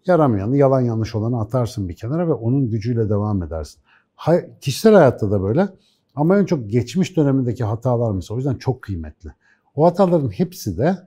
Yaramayanı, 0.06 0.56
yalan 0.56 0.80
yanlış 0.80 1.14
olanı 1.14 1.40
atarsın 1.40 1.88
bir 1.88 1.96
kenara 1.96 2.28
ve 2.28 2.32
onun 2.32 2.70
gücüyle 2.70 3.08
devam 3.08 3.42
edersin. 3.42 3.82
Hay, 4.14 4.50
kişisel 4.60 4.94
hayatta 4.94 5.30
da 5.30 5.42
böyle. 5.42 5.68
Ama 6.14 6.38
en 6.38 6.44
çok 6.44 6.70
geçmiş 6.70 7.16
dönemindeki 7.16 7.64
hatalar 7.64 8.12
mesela 8.12 8.34
o 8.34 8.38
yüzden 8.38 8.54
çok 8.54 8.82
kıymetli. 8.82 9.30
O 9.74 9.86
hataların 9.86 10.30
hepsi 10.30 10.78
de 10.78 10.98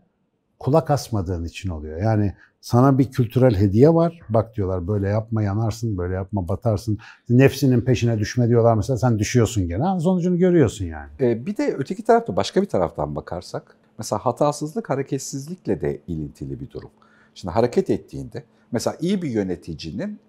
kulak 0.60 0.92
asmadığın 0.92 1.44
için 1.44 1.70
oluyor. 1.70 2.02
Yani 2.02 2.34
sana 2.66 2.98
bir 2.98 3.12
kültürel 3.12 3.56
hediye 3.56 3.94
var. 3.94 4.20
Bak 4.30 4.56
diyorlar 4.56 4.88
böyle 4.88 5.10
yapma 5.10 5.44
yanarsın, 5.44 5.98
böyle 5.98 6.14
yapma 6.14 6.48
batarsın. 6.48 6.98
Nefsinin 7.30 7.82
peşine 7.82 8.20
düşme 8.20 8.48
diyorlar 8.48 8.76
mesela 8.76 8.98
sen 8.98 9.20
düşüyorsun 9.20 9.68
gene. 9.68 10.00
Sonucunu 10.00 10.38
görüyorsun 10.38 10.86
yani. 10.86 11.10
Ee, 11.20 11.46
bir 11.46 11.58
de 11.58 11.76
öteki 11.78 12.04
tarafta 12.04 12.36
başka 12.36 12.62
bir 12.62 12.68
taraftan 12.68 13.16
bakarsak 13.16 13.76
mesela 13.98 14.20
hatasızlık 14.26 14.90
hareketsizlikle 14.90 15.82
de 15.82 16.02
ilintili 16.08 16.60
bir 16.60 16.70
durum. 16.72 16.90
Şimdi 17.36 17.54
hareket 17.54 17.90
ettiğinde 17.90 18.44
mesela 18.72 18.98
iyi 19.02 19.22
bir 19.22 19.30
yöneticinin 19.30 20.20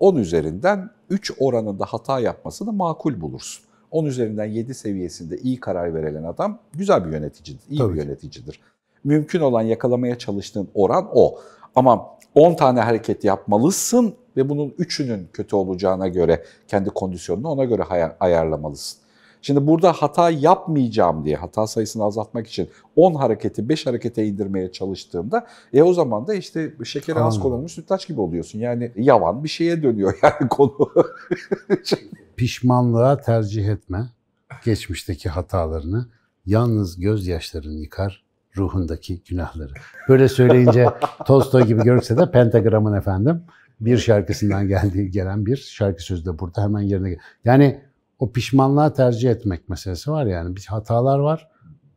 10 0.00 0.16
e, 0.16 0.20
üzerinden 0.20 0.90
3 1.10 1.32
oranında 1.38 1.84
hata 1.84 2.20
yapmasını 2.20 2.72
makul 2.72 3.20
bulursun. 3.20 3.64
10 3.90 4.04
üzerinden 4.04 4.44
7 4.44 4.74
seviyesinde 4.74 5.38
iyi 5.38 5.60
karar 5.60 5.94
verilen 5.94 6.24
adam 6.24 6.58
güzel 6.72 7.06
bir 7.06 7.12
yöneticidir, 7.12 7.62
iyi 7.70 7.78
Tabii 7.78 7.94
bir 7.94 7.98
yöneticidir 7.98 8.60
mümkün 9.04 9.40
olan 9.40 9.62
yakalamaya 9.62 10.18
çalıştığın 10.18 10.68
oran 10.74 11.08
o. 11.12 11.38
Ama 11.76 12.14
10 12.34 12.54
tane 12.54 12.80
hareket 12.80 13.24
yapmalısın 13.24 14.14
ve 14.36 14.48
bunun 14.48 14.74
üçünün 14.78 15.28
kötü 15.32 15.56
olacağına 15.56 16.08
göre 16.08 16.44
kendi 16.68 16.90
kondisyonunu 16.90 17.48
ona 17.48 17.64
göre 17.64 17.82
ayarlamalısın. 18.20 19.04
Şimdi 19.42 19.66
burada 19.66 19.92
hata 19.92 20.30
yapmayacağım 20.30 21.24
diye 21.24 21.36
hata 21.36 21.66
sayısını 21.66 22.04
azaltmak 22.04 22.46
için 22.46 22.68
10 22.96 23.14
hareketi 23.14 23.68
5 23.68 23.86
harekete 23.86 24.26
indirmeye 24.26 24.72
çalıştığımda 24.72 25.46
e 25.72 25.82
o 25.82 25.92
zaman 25.92 26.26
da 26.26 26.34
işte 26.34 26.74
şekeri 26.84 27.18
az 27.18 27.40
konulmuş 27.40 27.72
sütlaç 27.72 28.08
gibi 28.08 28.20
oluyorsun. 28.20 28.58
Yani 28.58 28.92
yavan 28.96 29.44
bir 29.44 29.48
şeye 29.48 29.82
dönüyor 29.82 30.18
yani 30.22 30.48
konu. 30.50 30.90
Pişmanlığa 32.36 33.20
tercih 33.20 33.68
etme. 33.68 34.10
Geçmişteki 34.64 35.28
hatalarını 35.28 36.06
yalnız 36.46 37.00
gözyaşların 37.00 37.72
yıkar, 37.72 38.23
ruhundaki 38.56 39.22
günahları. 39.28 39.72
Böyle 40.08 40.28
söyleyince 40.28 40.88
Tolstoy 41.26 41.66
gibi 41.66 41.82
görürse 41.82 42.16
de 42.16 42.30
Pentagram'ın 42.30 42.96
efendim 42.96 43.42
bir 43.80 43.98
şarkısından 43.98 44.68
geldiği 44.68 45.10
gelen 45.10 45.46
bir 45.46 45.56
şarkı 45.56 46.02
sözü 46.02 46.24
de 46.24 46.38
burada 46.38 46.62
hemen 46.62 46.80
yerine 46.80 47.08
geliyor. 47.08 47.22
Yani 47.44 47.80
o 48.18 48.32
pişmanlığa 48.32 48.92
tercih 48.92 49.30
etmek 49.30 49.68
meselesi 49.68 50.10
var 50.10 50.26
yani. 50.26 50.56
Bir 50.56 50.66
hatalar 50.68 51.18
var. 51.18 51.48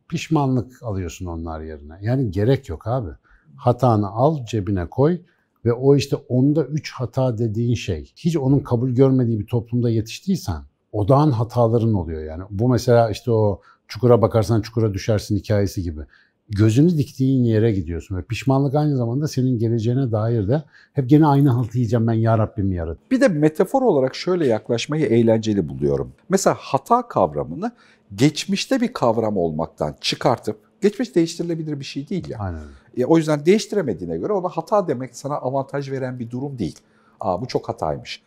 Pişmanlık 0.08 0.82
alıyorsun 0.82 1.26
onlar 1.26 1.60
yerine. 1.60 1.98
Yani 2.00 2.30
gerek 2.30 2.68
yok 2.68 2.86
abi. 2.86 3.10
Hatanı 3.56 4.08
al 4.08 4.44
cebine 4.46 4.86
koy 4.86 5.20
ve 5.64 5.72
o 5.72 5.96
işte 5.96 6.16
onda 6.16 6.64
üç 6.64 6.92
hata 6.92 7.38
dediğin 7.38 7.74
şey. 7.74 8.12
Hiç 8.16 8.36
onun 8.36 8.60
kabul 8.60 8.90
görmediği 8.90 9.40
bir 9.40 9.46
toplumda 9.46 9.90
yetiştiysen 9.90 10.62
odağın 10.92 11.30
hataların 11.30 11.94
oluyor 11.94 12.22
yani. 12.22 12.42
Bu 12.50 12.68
mesela 12.68 13.10
işte 13.10 13.30
o 13.30 13.60
çukura 13.88 14.22
bakarsan 14.22 14.60
çukura 14.60 14.94
düşersin 14.94 15.36
hikayesi 15.36 15.82
gibi 15.82 16.00
gözünü 16.48 16.98
diktiğin 16.98 17.44
yere 17.44 17.72
gidiyorsun. 17.72 18.16
Ve 18.16 18.22
pişmanlık 18.22 18.74
aynı 18.74 18.96
zamanda 18.96 19.28
senin 19.28 19.58
geleceğine 19.58 20.12
dair 20.12 20.48
de 20.48 20.62
hep 20.92 21.08
gene 21.08 21.26
aynı 21.26 21.50
haltı 21.50 21.78
yiyeceğim 21.78 22.06
ben 22.06 22.12
ya 22.12 22.38
Rabbim 22.38 22.72
yarattım. 22.72 23.04
Bir 23.10 23.20
de 23.20 23.28
metafor 23.28 23.82
olarak 23.82 24.14
şöyle 24.14 24.46
yaklaşmayı 24.46 25.06
eğlenceli 25.06 25.68
buluyorum. 25.68 26.12
Mesela 26.28 26.56
hata 26.58 27.08
kavramını 27.08 27.72
geçmişte 28.14 28.80
bir 28.80 28.92
kavram 28.92 29.36
olmaktan 29.36 29.94
çıkartıp 30.00 30.68
Geçmiş 30.80 31.14
değiştirilebilir 31.14 31.80
bir 31.80 31.84
şey 31.84 32.08
değil 32.08 32.28
ya. 32.28 32.38
Aynen. 32.38 32.60
E, 32.96 33.04
o 33.04 33.16
yüzden 33.16 33.46
değiştiremediğine 33.46 34.18
göre 34.18 34.32
ona 34.32 34.48
hata 34.48 34.88
demek 34.88 35.16
sana 35.16 35.34
avantaj 35.34 35.90
veren 35.90 36.18
bir 36.18 36.30
durum 36.30 36.58
değil. 36.58 36.78
Aa 37.20 37.40
bu 37.40 37.46
çok 37.46 37.68
hataymış. 37.68 38.22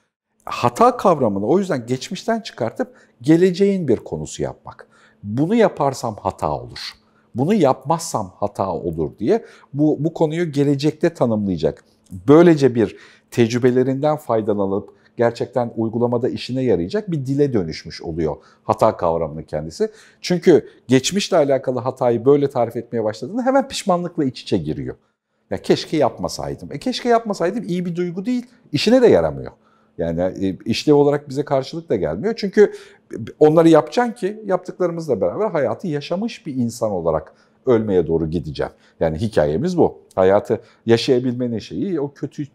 Hata 0.46 0.98
kavramını 0.98 1.46
o 1.46 1.60
yüzden 1.60 1.86
geçmişten 1.86 2.42
çıkartıp 2.42 2.96
geleceğin 3.22 3.88
bir 3.88 3.98
konusu 3.98 4.44
yapmak. 4.44 4.88
Bunu 5.24 5.56
yaparsam 5.56 6.16
hata 6.22 6.52
olur 6.52 6.80
bunu 7.36 7.54
yapmazsam 7.54 8.34
hata 8.36 8.74
olur 8.74 9.12
diye 9.20 9.46
bu, 9.74 9.98
bu 10.00 10.14
konuyu 10.14 10.52
gelecekte 10.52 11.14
tanımlayacak. 11.14 11.84
Böylece 12.28 12.76
bir 12.76 12.96
tecrübelerinden 13.32 14.18
faydalanıp 14.18 14.90
gerçekten 15.18 15.72
uygulamada 15.78 16.30
işine 16.30 16.64
yarayacak 16.64 17.12
bir 17.12 17.26
dile 17.26 17.54
dönüşmüş 17.54 18.02
oluyor 18.02 18.36
hata 18.64 18.98
kavramının 18.98 19.44
kendisi. 19.44 19.92
Çünkü 20.22 20.70
geçmişle 20.88 21.38
alakalı 21.38 21.80
hatayı 21.80 22.26
böyle 22.26 22.50
tarif 22.50 22.76
etmeye 22.76 23.04
başladığında 23.04 23.44
hemen 23.44 23.68
pişmanlıkla 23.68 24.26
iç 24.26 24.42
içe 24.42 24.58
giriyor. 24.58 24.96
Ya 25.50 25.62
keşke 25.62 25.98
yapmasaydım. 25.98 26.72
E 26.72 26.80
keşke 26.80 27.10
yapmasaydım 27.10 27.64
iyi 27.68 27.86
bir 27.86 27.96
duygu 27.96 28.26
değil, 28.26 28.46
işine 28.72 29.02
de 29.02 29.08
yaramıyor. 29.08 29.52
Yani 30.02 30.22
e, 30.22 30.58
işlev 30.66 30.94
olarak 30.94 31.30
bize 31.30 31.46
karşılık 31.46 31.90
da 31.90 31.96
gelmiyor. 31.96 32.34
Çünkü 32.38 32.72
onları 33.40 33.70
yapacaksın 33.70 34.14
ki 34.14 34.42
yaptıklarımızla 34.46 35.22
beraber 35.22 35.50
hayatı 35.50 35.88
yaşamış 35.88 36.46
bir 36.46 36.56
insan 36.56 36.92
olarak 36.92 37.34
ölmeye 37.66 38.08
doğru 38.08 38.30
gideceğim. 38.30 38.72
Yani 39.00 39.18
hikayemiz 39.18 39.78
bu. 39.78 40.02
Hayatı 40.16 40.62
yaşayabilmenin 40.86 41.60
şeyi 41.60 42.00
o 42.00 42.14
kötüyü 42.14 42.48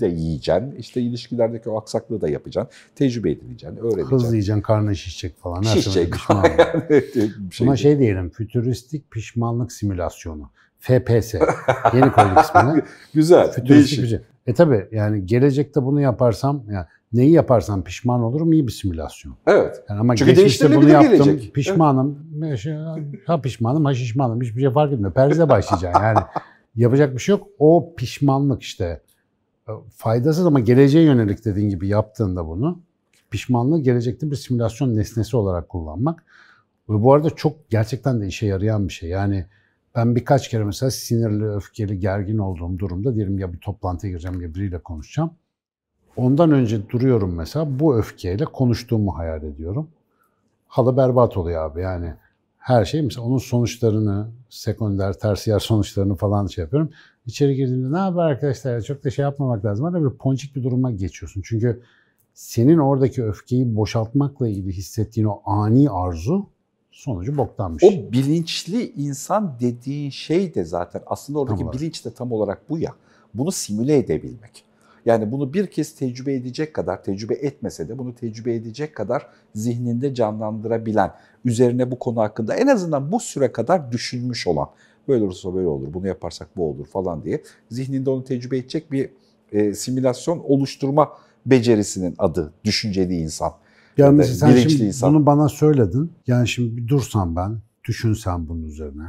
de 0.00 0.06
yiyeceksin. 0.06 0.74
İşte 0.78 1.00
ilişkilerdeki 1.00 1.70
o 1.70 1.78
aksaklığı 1.80 2.20
da 2.20 2.28
yapacaksın. 2.28 2.72
Tecrübe 2.94 3.30
edineceksin, 3.30 3.76
öğreneceksin. 3.76 4.10
Hızlı 4.10 4.34
yiyeceksin, 4.34 4.62
karnı 4.62 4.96
şişecek 4.96 5.38
falan. 5.38 5.62
Her 5.62 5.76
şişecek. 5.76 6.14
şey 7.52 7.66
Buna 7.66 7.76
şey 7.76 7.98
diyelim, 7.98 8.30
fütüristik 8.30 9.10
pişmanlık 9.10 9.72
simülasyonu. 9.72 10.50
FPS. 10.78 11.34
Yeni 11.94 12.12
koyduk 12.12 12.38
ismini. 12.44 12.82
Güzel, 13.14 13.52
Fütüristik 13.52 13.98
değişik. 13.98 14.20
E 14.46 14.54
tabi 14.54 14.88
yani 14.92 15.26
gelecekte 15.26 15.82
bunu 15.82 16.00
yaparsam 16.00 16.62
yani 16.70 16.86
neyi 17.12 17.30
yaparsam 17.30 17.84
pişman 17.84 18.22
olurum 18.22 18.52
iyi 18.52 18.66
bir 18.66 18.72
simülasyon. 18.72 19.34
Evet. 19.46 19.82
Yani 19.88 20.00
ama 20.00 20.16
Çünkü 20.16 20.32
geçmişte 20.32 20.76
bunu 20.76 20.88
yaptım 20.88 21.24
gelecek. 21.24 21.54
pişmanım. 21.54 22.18
Evet. 22.44 22.66
Ha 23.26 23.40
pişmanım 23.40 23.84
ha 23.84 23.94
şişmanım 23.94 24.40
hiçbir 24.40 24.60
şey 24.60 24.70
fark 24.70 24.92
etmiyor. 24.92 25.12
Perze 25.12 25.48
başlayacaksın 25.48 26.02
yani. 26.02 26.18
yapacak 26.76 27.14
bir 27.14 27.18
şey 27.18 27.32
yok. 27.32 27.48
O 27.58 27.94
pişmanlık 27.96 28.62
işte 28.62 29.00
e, 29.68 29.72
faydasız 29.96 30.46
ama 30.46 30.60
geleceğe 30.60 31.04
yönelik 31.04 31.44
dediğin 31.44 31.68
gibi 31.70 31.88
yaptığında 31.88 32.46
bunu 32.46 32.80
pişmanlığı 33.30 33.80
gelecekte 33.80 34.30
bir 34.30 34.36
simülasyon 34.36 34.96
nesnesi 34.96 35.36
olarak 35.36 35.68
kullanmak. 35.68 36.24
Ve 36.88 37.02
bu 37.02 37.12
arada 37.12 37.30
çok 37.30 37.70
gerçekten 37.70 38.20
de 38.20 38.26
işe 38.26 38.46
yarayan 38.46 38.88
bir 38.88 38.92
şey. 38.92 39.08
Yani 39.08 39.46
ben 39.94 40.16
birkaç 40.16 40.48
kere 40.48 40.64
mesela 40.64 40.90
sinirli, 40.90 41.44
öfkeli, 41.44 41.98
gergin 41.98 42.38
olduğum 42.38 42.78
durumda 42.78 43.14
diyelim 43.14 43.38
ya 43.38 43.52
bir 43.52 43.58
toplantıya 43.58 44.10
gireceğim 44.10 44.40
ya 44.42 44.54
biriyle 44.54 44.78
konuşacağım. 44.78 45.30
Ondan 46.16 46.50
önce 46.50 46.88
duruyorum 46.88 47.34
mesela 47.34 47.80
bu 47.80 47.96
öfkeyle 47.98 48.44
konuştuğumu 48.44 49.18
hayal 49.18 49.42
ediyorum. 49.42 49.88
Halı 50.66 50.96
berbat 50.96 51.36
oluyor 51.36 51.70
abi 51.70 51.80
yani. 51.80 52.14
Her 52.58 52.84
şey 52.84 53.02
mesela 53.02 53.26
onun 53.26 53.38
sonuçlarını, 53.38 54.28
sekonder, 54.48 55.12
tersiyer 55.12 55.58
sonuçlarını 55.58 56.14
falan 56.14 56.46
şey 56.46 56.62
yapıyorum. 56.62 56.90
İçeri 57.26 57.56
girdiğimde 57.56 57.92
ne 57.92 57.98
haber 57.98 58.22
arkadaşlar 58.22 58.80
çok 58.80 59.04
da 59.04 59.10
şey 59.10 59.22
yapmamak 59.22 59.64
lazım. 59.64 59.84
Hani 59.84 60.04
bir 60.04 60.18
ponçik 60.18 60.56
bir 60.56 60.62
duruma 60.62 60.90
geçiyorsun. 60.90 61.42
Çünkü 61.44 61.82
senin 62.34 62.78
oradaki 62.78 63.24
öfkeyi 63.24 63.76
boşaltmakla 63.76 64.48
ilgili 64.48 64.72
hissettiğin 64.72 65.26
o 65.26 65.42
ani 65.44 65.90
arzu 65.90 66.46
sonucu 66.90 67.36
boktanmış. 67.36 67.84
O 67.84 68.12
bilinçli 68.12 68.92
insan 68.92 69.56
dediğin 69.60 70.10
şey 70.10 70.54
de 70.54 70.64
zaten 70.64 71.02
aslında 71.06 71.38
oradaki 71.38 71.72
bilinç 71.72 72.04
de 72.04 72.10
tam 72.10 72.32
olarak 72.32 72.70
bu 72.70 72.78
ya. 72.78 72.94
Bunu 73.34 73.52
simüle 73.52 73.96
edebilmek. 73.96 74.64
Yani 75.06 75.32
bunu 75.32 75.54
bir 75.54 75.66
kez 75.66 75.94
tecrübe 75.94 76.34
edecek 76.34 76.74
kadar, 76.74 77.02
tecrübe 77.04 77.34
etmese 77.34 77.88
de 77.88 77.98
bunu 77.98 78.14
tecrübe 78.14 78.54
edecek 78.54 78.94
kadar 78.94 79.26
zihninde 79.54 80.14
canlandırabilen, 80.14 81.12
üzerine 81.44 81.90
bu 81.90 81.98
konu 81.98 82.20
hakkında 82.20 82.54
en 82.54 82.66
azından 82.66 83.12
bu 83.12 83.20
süre 83.20 83.52
kadar 83.52 83.92
düşünmüş 83.92 84.46
olan, 84.46 84.68
böyle 85.08 85.24
olursa 85.24 85.54
böyle 85.54 85.66
olur, 85.66 85.94
bunu 85.94 86.06
yaparsak 86.06 86.56
bu 86.56 86.70
olur 86.70 86.86
falan 86.86 87.24
diye 87.24 87.42
zihninde 87.70 88.10
onu 88.10 88.24
tecrübe 88.24 88.58
edecek 88.58 88.92
bir 88.92 89.10
e, 89.52 89.74
simülasyon 89.74 90.38
oluşturma 90.38 91.12
becerisinin 91.46 92.14
adı 92.18 92.52
düşünceli 92.64 93.16
insan. 93.16 93.52
Yani 94.00 94.12
Ya 94.12 94.16
mesela 94.16 94.36
sen 94.36 94.50
bilinçli 94.50 94.70
şimdi 94.70 94.84
insan. 94.84 95.14
bunu 95.14 95.26
bana 95.26 95.48
söyledin. 95.48 96.12
Yani 96.26 96.48
şimdi 96.48 96.76
bir 96.76 96.88
dursam 96.88 97.36
ben, 97.36 97.58
düşünsem 97.84 98.48
bunun 98.48 98.62
üzerine. 98.62 99.06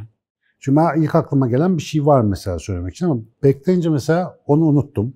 Şimdi 0.60 0.76
ben 0.76 1.02
ilk 1.02 1.16
aklıma 1.16 1.48
gelen 1.48 1.78
bir 1.78 1.82
şey 1.84 2.06
var 2.06 2.22
mesela 2.22 2.60
söylemek 2.60 2.94
için 2.94 3.06
ama 3.06 3.22
bekleyince 3.44 3.90
mesela 3.90 4.38
onu 4.48 4.66
unuttum. 4.66 5.14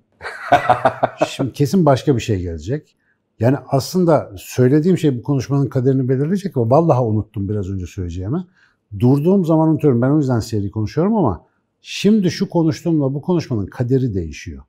şimdi 1.28 1.52
kesin 1.52 1.86
başka 1.86 2.16
bir 2.16 2.20
şey 2.20 2.40
gelecek. 2.40 2.96
Yani 3.40 3.56
aslında 3.68 4.32
söylediğim 4.36 4.98
şey 4.98 5.18
bu 5.18 5.22
konuşmanın 5.22 5.68
kaderini 5.68 6.08
belirleyecek 6.08 6.56
ama 6.56 6.70
vallahi 6.70 7.00
unuttum 7.00 7.48
biraz 7.48 7.70
önce 7.70 7.86
söyleyeceğimi. 7.86 8.44
Durduğum 8.98 9.44
zaman 9.44 9.68
unutuyorum. 9.68 10.02
Ben 10.02 10.10
o 10.10 10.18
yüzden 10.18 10.40
seri 10.40 10.70
konuşuyorum 10.70 11.16
ama 11.16 11.46
şimdi 11.80 12.30
şu 12.30 12.48
konuştuğumla 12.48 13.14
bu 13.14 13.22
konuşmanın 13.22 13.66
kaderi 13.66 14.14
değişiyor. 14.14 14.62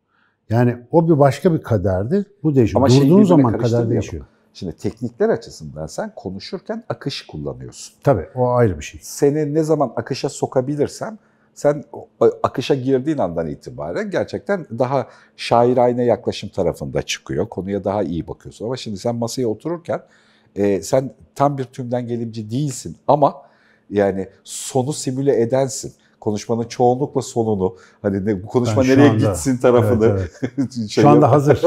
Yani 0.50 0.78
o 0.92 1.10
bir 1.10 1.20
başka 1.20 1.54
bir 1.54 1.62
kaderdi. 1.62 2.26
Bu 2.44 2.56
değişiyor. 2.56 2.82
Ama 2.82 2.90
şeyi 2.90 3.10
Durduğun 3.10 3.24
zaman 3.24 3.58
kader 3.58 3.90
değişiyor. 3.90 4.26
Şimdi 4.58 4.76
teknikler 4.76 5.30
açısından 5.30 5.88
sen 5.88 6.12
konuşurken 6.16 6.84
akış 6.90 7.28
kullanıyorsun. 7.28 7.96
Tabii 8.04 8.28
o 8.36 8.50
ayrı 8.50 8.80
bir 8.80 8.84
şey. 8.84 9.00
Seni 9.04 9.54
ne 9.54 9.64
zaman 9.64 9.94
akışa 9.96 10.30
sokabilirsem 10.30 11.18
sen 11.54 11.84
akışa 12.44 12.76
girdiğin 12.76 13.18
andan 13.18 13.48
itibaren 13.48 14.12
gerçekten 14.12 14.66
daha 14.80 15.08
şairane 15.36 16.06
yaklaşım 16.06 16.50
tarafında 16.50 17.02
çıkıyor. 17.02 17.50
Konuya 17.50 17.84
daha 17.84 18.04
iyi 18.04 18.28
bakıyorsun. 18.28 18.66
Ama 18.66 18.78
şimdi 18.78 18.98
sen 18.98 19.16
masaya 19.16 19.48
otururken 19.48 20.02
e, 20.56 20.82
sen 20.82 21.14
tam 21.36 21.58
bir 21.58 21.64
tümden 21.64 22.08
gelimci 22.08 22.52
değilsin 22.52 22.98
ama 23.08 23.42
yani 23.90 24.28
sonu 24.44 24.94
simüle 24.94 25.42
edensin. 25.42 25.94
Konuşmanın 26.28 26.64
çoğunlukla 26.64 27.22
sonunu 27.22 27.76
hani 28.02 28.26
ne, 28.26 28.44
bu 28.44 28.48
konuşma 28.48 28.82
Ben 28.82 28.90
nereye 28.90 29.10
anda- 29.10 29.26
gitsin 29.30 29.58
tarafını 29.58 30.06
Evet, 30.06 30.32
evet. 30.58 30.72
şey 30.90 31.04
Şu 31.04 31.10
anda 31.10 31.32
hazır. 31.32 31.64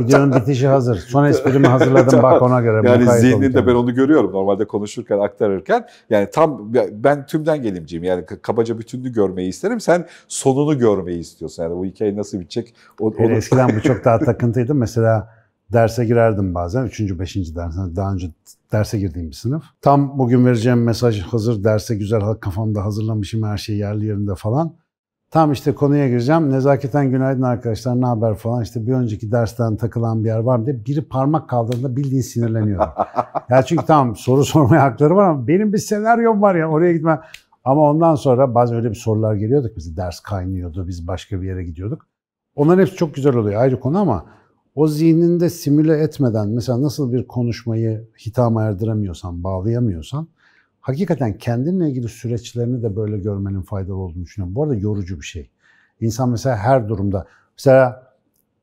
Videonun 0.00 0.32
bitişi 0.40 0.66
hazır. 0.66 0.96
Son 0.98 1.24
esprimi 1.24 1.66
hazırladım 1.66 2.22
bak 2.22 2.42
ona 2.42 2.60
göre. 2.60 2.88
Yani 2.88 3.20
zihninde 3.20 3.66
ben 3.66 3.74
onu 3.74 3.94
görüyorum 3.94 4.32
normalde 4.32 4.64
konuşurken, 4.64 5.18
aktarırken. 5.18 5.86
Yani 6.10 6.28
tam 6.32 6.74
ben 6.92 7.26
tümden 7.26 7.62
gelimciyim. 7.62 8.04
Yani 8.04 8.24
kabaca 8.42 8.78
bütününü 8.78 9.12
görmeyi 9.12 9.48
isterim. 9.48 9.80
Sen 9.80 10.06
sonunu 10.28 10.78
görmeyi 10.78 11.18
istiyorsun. 11.18 11.62
Yani 11.62 11.76
bu 11.76 11.84
hikaye 11.84 12.16
nasıl 12.16 12.40
bitecek? 12.40 12.74
O, 13.00 13.06
onu- 13.18 13.32
eskiden 13.32 13.68
bu 13.76 13.80
çok 13.82 14.04
daha 14.04 14.18
takıntıydı. 14.24 14.74
Mesela 14.74 15.28
derse 15.72 16.04
girerdim 16.04 16.54
bazen. 16.54 16.84
Üçüncü, 16.84 17.18
beşinci 17.18 17.56
ders. 17.56 17.76
Hani 17.76 17.96
Daha 17.96 18.12
önce 18.12 18.30
derse 18.72 18.98
girdiğim 18.98 19.30
bir 19.30 19.34
sınıf. 19.34 19.64
Tam 19.80 20.18
bugün 20.18 20.46
vereceğim 20.46 20.82
mesaj 20.82 21.22
hazır. 21.22 21.64
Derse 21.64 21.96
güzel 21.96 22.20
kafamda 22.20 22.84
hazırlamışım 22.84 23.42
her 23.42 23.56
şey 23.56 23.76
yerli 23.76 24.06
yerinde 24.06 24.34
falan. 24.34 24.74
Tam 25.30 25.52
işte 25.52 25.74
konuya 25.74 26.08
gireceğim. 26.08 26.50
Nezaketen 26.50 27.10
günaydın 27.10 27.42
arkadaşlar 27.42 28.00
ne 28.00 28.06
haber 28.06 28.34
falan. 28.34 28.62
İşte 28.62 28.86
bir 28.86 28.92
önceki 28.92 29.32
dersten 29.32 29.76
takılan 29.76 30.24
bir 30.24 30.28
yer 30.28 30.38
var 30.38 30.58
mı 30.58 30.66
diye 30.66 30.84
biri 30.86 31.08
parmak 31.08 31.48
kaldırdığında 31.48 31.96
bildiğin 31.96 32.22
sinirleniyorum. 32.22 32.88
ya 33.50 33.62
çünkü 33.62 33.86
tamam 33.86 34.16
soru 34.16 34.44
sormaya 34.44 34.82
hakları 34.82 35.16
var 35.16 35.28
ama 35.28 35.48
benim 35.48 35.72
bir 35.72 35.78
senaryom 35.78 36.42
var 36.42 36.54
ya 36.54 36.68
oraya 36.68 36.92
gitme. 36.92 37.20
Ama 37.64 37.90
ondan 37.90 38.14
sonra 38.14 38.54
bazen 38.54 38.76
öyle 38.76 38.90
bir 38.90 38.94
sorular 38.94 39.34
geliyorduk. 39.34 39.70
Mesela 39.76 39.96
ders 39.96 40.20
kaynıyordu. 40.20 40.88
Biz 40.88 41.06
başka 41.06 41.42
bir 41.42 41.46
yere 41.46 41.64
gidiyorduk. 41.64 42.06
Onların 42.54 42.80
hepsi 42.80 42.96
çok 42.96 43.14
güzel 43.14 43.36
oluyor 43.36 43.60
ayrı 43.60 43.80
konu 43.80 43.98
ama 43.98 44.24
o 44.74 44.88
zihninde 44.88 45.50
simüle 45.50 45.98
etmeden 45.98 46.48
mesela 46.48 46.82
nasıl 46.82 47.12
bir 47.12 47.26
konuşmayı 47.26 48.08
hitama 48.26 48.62
erdiremiyorsan, 48.62 49.44
bağlayamıyorsan 49.44 50.28
hakikaten 50.80 51.38
kendinle 51.38 51.90
ilgili 51.90 52.08
süreçlerini 52.08 52.82
de 52.82 52.96
böyle 52.96 53.18
görmenin 53.18 53.62
faydalı 53.62 53.96
olduğunu 53.96 54.24
düşünüyorum. 54.24 54.54
Bu 54.54 54.62
arada 54.62 54.74
yorucu 54.74 55.20
bir 55.20 55.26
şey. 55.26 55.50
İnsan 56.00 56.30
mesela 56.30 56.56
her 56.56 56.88
durumda 56.88 57.26
mesela 57.58 58.12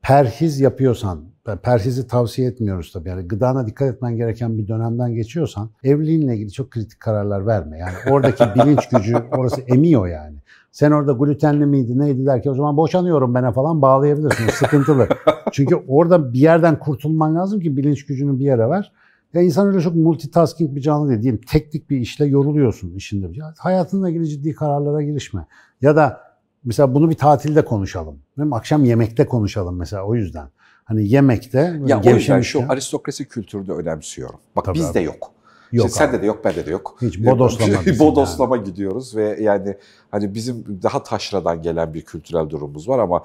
perhiz 0.02 0.60
yapıyorsan, 0.60 1.24
perhizi 1.62 2.06
tavsiye 2.06 2.48
etmiyoruz 2.48 2.92
tabii. 2.92 3.08
Yani 3.08 3.28
gıdana 3.28 3.66
dikkat 3.66 3.94
etmen 3.94 4.16
gereken 4.16 4.58
bir 4.58 4.68
dönemden 4.68 5.14
geçiyorsan 5.14 5.70
evliliğinle 5.84 6.34
ilgili 6.34 6.52
çok 6.52 6.70
kritik 6.70 7.00
kararlar 7.00 7.46
verme. 7.46 7.78
Yani 7.78 7.94
oradaki 8.10 8.44
bilinç 8.54 8.88
gücü 8.88 9.16
orası 9.16 9.60
emiyor 9.60 10.08
yani. 10.08 10.36
Sen 10.72 10.90
orada 10.90 11.12
glutenli 11.12 11.66
miydi 11.66 11.98
neydi 11.98 12.26
derken 12.26 12.50
o 12.50 12.54
zaman 12.54 12.76
boşanıyorum 12.76 13.34
bana 13.34 13.52
falan 13.52 13.82
bağlayabilirsin. 13.82 14.48
O 14.48 14.50
sıkıntılı. 14.50 15.08
Çünkü 15.52 15.74
orada 15.88 16.32
bir 16.32 16.38
yerden 16.38 16.78
kurtulman 16.78 17.36
lazım 17.36 17.60
ki 17.60 17.76
bilinç 17.76 18.06
gücünü 18.06 18.38
bir 18.38 18.44
yere 18.44 18.70
ver. 18.70 18.92
Ya 19.34 19.42
insan 19.42 19.66
öyle 19.66 19.80
çok 19.80 19.94
multitasking 19.94 20.76
bir 20.76 20.80
canlı 20.80 21.08
değil. 21.08 21.22
Diyelim 21.22 21.40
teknik 21.48 21.90
bir 21.90 21.96
işle 21.96 22.26
yoruluyorsun 22.26 22.94
işinde. 22.94 23.26
Ya 23.32 23.54
hayatınla 23.58 24.10
ilgili 24.10 24.28
ciddi 24.28 24.54
kararlara 24.54 25.02
girişme. 25.02 25.46
Ya 25.80 25.96
da 25.96 26.20
mesela 26.64 26.94
bunu 26.94 27.10
bir 27.10 27.14
tatilde 27.14 27.64
konuşalım. 27.64 28.18
Değil? 28.38 28.50
Akşam 28.52 28.84
yemekte 28.84 29.26
konuşalım 29.26 29.76
mesela 29.76 30.02
o 30.02 30.14
yüzden. 30.14 30.48
Hani 30.84 31.08
yemekte 31.08 31.80
ya 31.86 32.00
o 32.06 32.10
yüzden 32.10 32.40
şu 32.40 32.62
aristokrasi 32.68 33.28
kültürünü 33.28 33.72
önemsiyorum. 33.72 34.40
Bak 34.56 34.64
Tabii 34.64 34.78
bizde 34.78 34.98
abi. 34.98 35.06
yok. 35.06 35.32
Yok 35.72 35.86
Şimdi 35.86 35.94
sende 35.94 36.22
de 36.22 36.26
yok, 36.26 36.44
bende 36.44 36.66
de 36.66 36.70
yok. 36.70 36.96
Hiç 37.02 37.24
bodoslama 37.24 37.72
bodoslama 37.98 38.56
gidiyoruz 38.56 39.16
ve 39.16 39.36
yani 39.40 39.76
hani 40.10 40.34
bizim 40.34 40.80
daha 40.82 41.02
taşradan 41.02 41.62
gelen 41.62 41.94
bir 41.94 42.02
kültürel 42.02 42.50
durumumuz 42.50 42.88
var 42.88 42.98
ama 42.98 43.22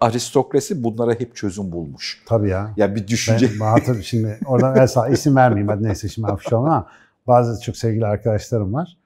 aristokrasi 0.00 0.84
bunlara 0.84 1.12
hep 1.12 1.36
çözüm 1.36 1.72
bulmuş. 1.72 2.22
Tabii 2.26 2.48
ya. 2.48 2.74
Yani 2.76 2.94
bir 2.94 3.08
düşünce 3.08 3.50
Ben 3.60 3.66
hatır 3.66 4.02
şimdi 4.02 4.38
oradan 4.46 4.76
el 4.80 4.86
sağ 4.86 5.08
isim 5.08 5.36
vermeyeyim 5.36 5.68
hadi 5.68 5.82
neyse 5.82 6.08
şimdi 6.08 6.28
hafif 6.28 6.52
ama 6.52 6.86
bazı 7.26 7.62
çok 7.62 7.76
sevgili 7.76 8.06
arkadaşlarım 8.06 8.74
var. 8.74 8.96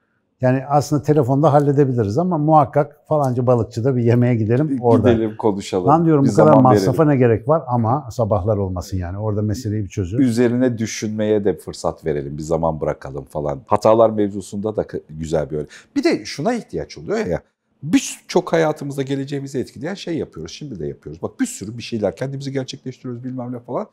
Yani 0.41 0.65
aslında 0.69 1.01
telefonda 1.03 1.53
halledebiliriz 1.53 2.17
ama 2.17 2.37
muhakkak 2.37 2.97
falanca 3.07 3.47
balıkçıda 3.47 3.95
bir 3.95 4.03
yemeğe 4.03 4.35
gidelim 4.35 4.77
orada. 4.81 5.13
gidelim 5.13 5.37
konuşalım. 5.37 5.87
Lan 5.87 6.05
diyorum 6.05 6.25
bir 6.25 6.29
bu 6.29 6.35
kadar 6.35 6.61
masrafa 6.61 7.03
verelim. 7.03 7.13
ne 7.13 7.17
gerek 7.17 7.49
var 7.49 7.63
ama 7.67 8.07
sabahlar 8.11 8.57
olmasın 8.57 8.97
yani 8.97 9.17
orada 9.17 9.41
meseleyi 9.41 9.83
bir 9.83 9.89
çözüyoruz. 9.89 10.29
Üzerine 10.29 10.77
düşünmeye 10.77 11.45
de 11.45 11.57
fırsat 11.57 12.05
verelim, 12.05 12.37
bir 12.37 12.43
zaman 12.43 12.81
bırakalım 12.81 13.25
falan. 13.25 13.61
Hatalar 13.65 14.09
mevzusunda 14.09 14.75
da 14.75 14.85
güzel 15.09 15.49
bir 15.49 15.57
öyle. 15.57 15.67
Bir 15.95 16.03
de 16.03 16.25
şuna 16.25 16.53
ihtiyaç 16.53 16.97
oluyor 16.97 17.25
ya. 17.25 17.41
Birçok 17.83 18.53
hayatımızda 18.53 19.01
geleceğimizi 19.01 19.59
etkileyen 19.59 19.93
şey 19.93 20.17
yapıyoruz. 20.17 20.51
Şimdi 20.51 20.79
de 20.79 20.87
yapıyoruz. 20.87 21.21
Bak 21.21 21.39
bir 21.39 21.45
sürü 21.45 21.77
bir 21.77 21.83
şeyler 21.83 22.15
kendimizi 22.15 22.51
gerçekleştiriyoruz 22.51 23.23
bilmem 23.23 23.53
ne 23.53 23.59
falan. 23.59 23.87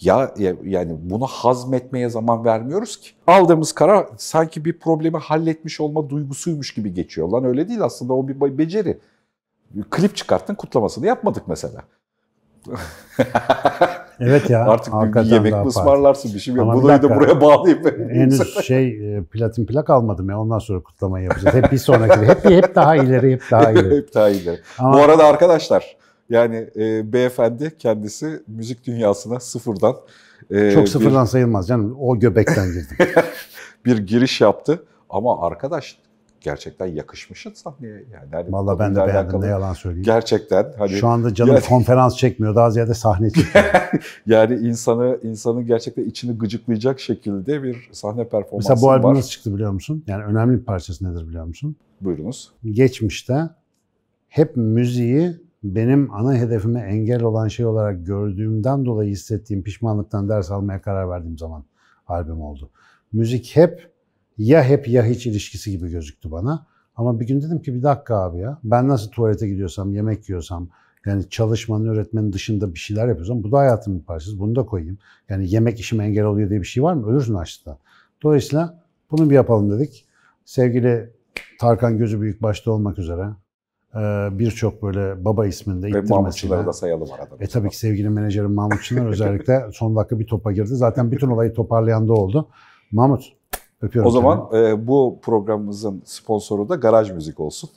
Ya, 0.00 0.34
ya 0.38 0.54
yani 0.64 0.96
bunu 1.00 1.26
hazmetmeye 1.26 2.08
zaman 2.08 2.44
vermiyoruz 2.44 3.00
ki. 3.00 3.10
Aldığımız 3.26 3.72
karar 3.72 4.06
sanki 4.16 4.64
bir 4.64 4.78
problemi 4.78 5.18
halletmiş 5.18 5.80
olma 5.80 6.10
duygusuymuş 6.10 6.74
gibi 6.74 6.94
geçiyor. 6.94 7.28
Lan 7.28 7.44
öyle 7.44 7.68
değil 7.68 7.82
aslında 7.82 8.12
o 8.12 8.28
bir 8.28 8.40
be- 8.40 8.58
beceri. 8.58 8.98
Klip 9.90 10.16
çıkarttın 10.16 10.54
kutlamasını 10.54 11.06
yapmadık 11.06 11.42
mesela. 11.48 11.82
Evet 14.20 14.50
ya. 14.50 14.64
Artık 14.64 14.94
bir, 14.94 15.20
yemek 15.24 15.52
mi 15.52 15.66
ısmarlarsın 15.66 16.34
bir 16.34 16.38
şey? 16.38 16.54
Ama 16.60 16.74
Bunu 16.74 16.88
da 16.88 17.16
buraya 17.16 17.40
bağlayayım. 17.40 17.84
Henüz 18.10 18.54
şey 18.64 19.16
e, 19.16 19.22
platin 19.22 19.66
plak 19.66 19.90
almadım 19.90 20.30
ya 20.30 20.40
ondan 20.40 20.58
sonra 20.58 20.80
kutlamayı 20.82 21.24
yapacağız. 21.24 21.56
Hep 21.56 21.72
bir 21.72 21.78
sonraki 21.78 22.26
hep 22.26 22.44
hep 22.44 22.74
daha 22.74 22.96
ileri 22.96 23.32
hep 23.32 23.42
daha 23.50 23.70
ileri. 23.70 23.96
Hep 23.96 24.14
daha 24.14 24.28
iyileri. 24.28 24.60
Ama 24.78 24.92
Bu 24.92 25.02
arada 25.02 25.24
arkadaşlar 25.24 25.96
yani 26.30 26.70
e, 26.76 27.12
beyefendi 27.12 27.76
kendisi 27.78 28.42
müzik 28.46 28.86
dünyasına 28.86 29.40
sıfırdan 29.40 29.96
e, 30.50 30.70
çok 30.70 30.82
bir- 30.82 30.90
sıfırdan 30.90 31.24
sayılmaz 31.24 31.68
canım. 31.68 31.96
O 32.00 32.18
göbekten 32.18 32.66
girdim. 32.72 32.96
bir, 33.84 33.98
giriş 33.98 34.40
yaptı. 34.40 34.84
Ama 35.10 35.46
arkadaş 35.46 35.98
gerçekten 36.40 36.86
yakışmışsın 36.86 37.52
sahneye. 37.52 37.92
Yani 38.12 38.28
hani 38.32 38.52
Vallahi 38.52 38.78
ben 38.78 38.92
de 38.94 38.96
beğendim 38.96 39.16
alakalı 39.16 39.42
ne 39.42 39.46
yalan 39.46 39.72
söyleyeyim. 39.72 40.04
Gerçekten 40.04 40.72
hani 40.78 40.90
Şu 40.90 41.08
anda 41.08 41.34
canım 41.34 41.54
Yani- 41.54 41.64
konferans 41.64 42.16
çekmiyor. 42.16 42.54
Daha 42.54 42.70
ziyade 42.70 42.94
sahne 42.94 43.30
çekiyor. 43.30 43.64
yani 44.26 44.54
insanı 44.68 45.18
insanı 45.22 45.62
gerçekten 45.62 46.04
içini 46.04 46.38
gıcıklayacak 46.38 47.00
şekilde 47.00 47.62
bir 47.62 47.88
sahne 47.92 48.28
performansı 48.28 48.68
Mesela 48.70 48.82
bu 48.82 48.90
albüm 48.90 49.04
var. 49.04 49.14
nasıl 49.14 49.28
çıktı 49.30 49.54
biliyor 49.54 49.70
musun? 49.72 50.04
Yani 50.06 50.24
önemli 50.24 50.58
bir 50.60 50.64
parçası 50.64 51.12
nedir 51.12 51.28
biliyor 51.28 51.44
musun? 51.44 51.76
Buyurunuz. 52.00 52.52
Geçmişte 52.70 53.40
hep 54.28 54.56
müziği 54.56 55.43
benim 55.64 56.14
ana 56.14 56.34
hedefime 56.34 56.80
engel 56.80 57.22
olan 57.22 57.48
şey 57.48 57.66
olarak 57.66 58.06
gördüğümden 58.06 58.84
dolayı 58.84 59.10
hissettiğim 59.10 59.62
pişmanlıktan 59.62 60.28
ders 60.28 60.50
almaya 60.50 60.82
karar 60.82 61.10
verdiğim 61.10 61.38
zaman 61.38 61.64
albüm 62.06 62.40
oldu. 62.40 62.70
Müzik 63.12 63.56
hep 63.56 63.90
ya 64.38 64.64
hep 64.64 64.88
ya 64.88 65.04
hiç 65.04 65.26
ilişkisi 65.26 65.70
gibi 65.70 65.90
gözüktü 65.90 66.30
bana. 66.30 66.66
Ama 66.96 67.20
bir 67.20 67.26
gün 67.26 67.42
dedim 67.42 67.62
ki 67.62 67.74
bir 67.74 67.82
dakika 67.82 68.16
abi 68.16 68.38
ya 68.38 68.58
ben 68.64 68.88
nasıl 68.88 69.10
tuvalete 69.10 69.48
gidiyorsam, 69.48 69.94
yemek 69.94 70.28
yiyorsam, 70.28 70.68
yani 71.06 71.28
çalışmanın, 71.28 71.88
öğretmenin 71.88 72.32
dışında 72.32 72.74
bir 72.74 72.78
şeyler 72.78 73.08
yapıyorsam 73.08 73.42
bu 73.42 73.52
da 73.52 73.58
hayatımın 73.58 74.00
parçası. 74.00 74.38
Bunu 74.38 74.56
da 74.56 74.66
koyayım. 74.66 74.98
Yani 75.28 75.50
yemek 75.50 75.80
işime 75.80 76.04
engel 76.04 76.24
oluyor 76.24 76.50
diye 76.50 76.60
bir 76.60 76.66
şey 76.66 76.82
var 76.82 76.94
mı? 76.94 77.06
Ölürsün 77.06 77.34
açlıktan. 77.34 77.78
Dolayısıyla 78.22 78.84
Bunu 79.10 79.30
bir 79.30 79.34
yapalım 79.34 79.70
dedik. 79.70 80.06
Sevgili 80.44 81.10
Tarkan 81.60 81.98
Gözü 81.98 82.20
Büyük 82.20 82.42
başta 82.42 82.70
olmak 82.70 82.98
üzere 82.98 83.26
birçok 84.38 84.82
böyle 84.82 85.24
baba 85.24 85.46
isminde 85.46 85.88
Ve. 85.88 86.00
Mahmutçuları 86.00 86.66
da 86.66 86.72
sayalım 86.72 87.12
arada. 87.12 87.36
E 87.40 87.46
tabii 87.46 87.68
ki 87.70 87.78
sevgili 87.78 88.08
menajerim 88.08 88.54
Mahmut 88.54 88.82
Çınar 88.82 89.06
özellikle 89.06 89.66
son 89.72 89.96
dakika 89.96 90.18
bir 90.18 90.26
topa 90.26 90.52
girdi. 90.52 90.74
Zaten 90.74 91.10
bütün 91.12 91.28
olayı 91.28 91.54
toparlayan 91.54 92.08
da 92.08 92.12
oldu. 92.12 92.48
Mahmut 92.92 93.24
öpüyorum 93.82 94.08
O 94.08 94.12
zaman 94.12 94.48
e, 94.54 94.86
bu 94.86 95.18
programımızın 95.22 96.02
sponsoru 96.04 96.68
da 96.68 96.74
Garaj 96.74 97.10
Müzik 97.10 97.40
olsun. 97.40 97.70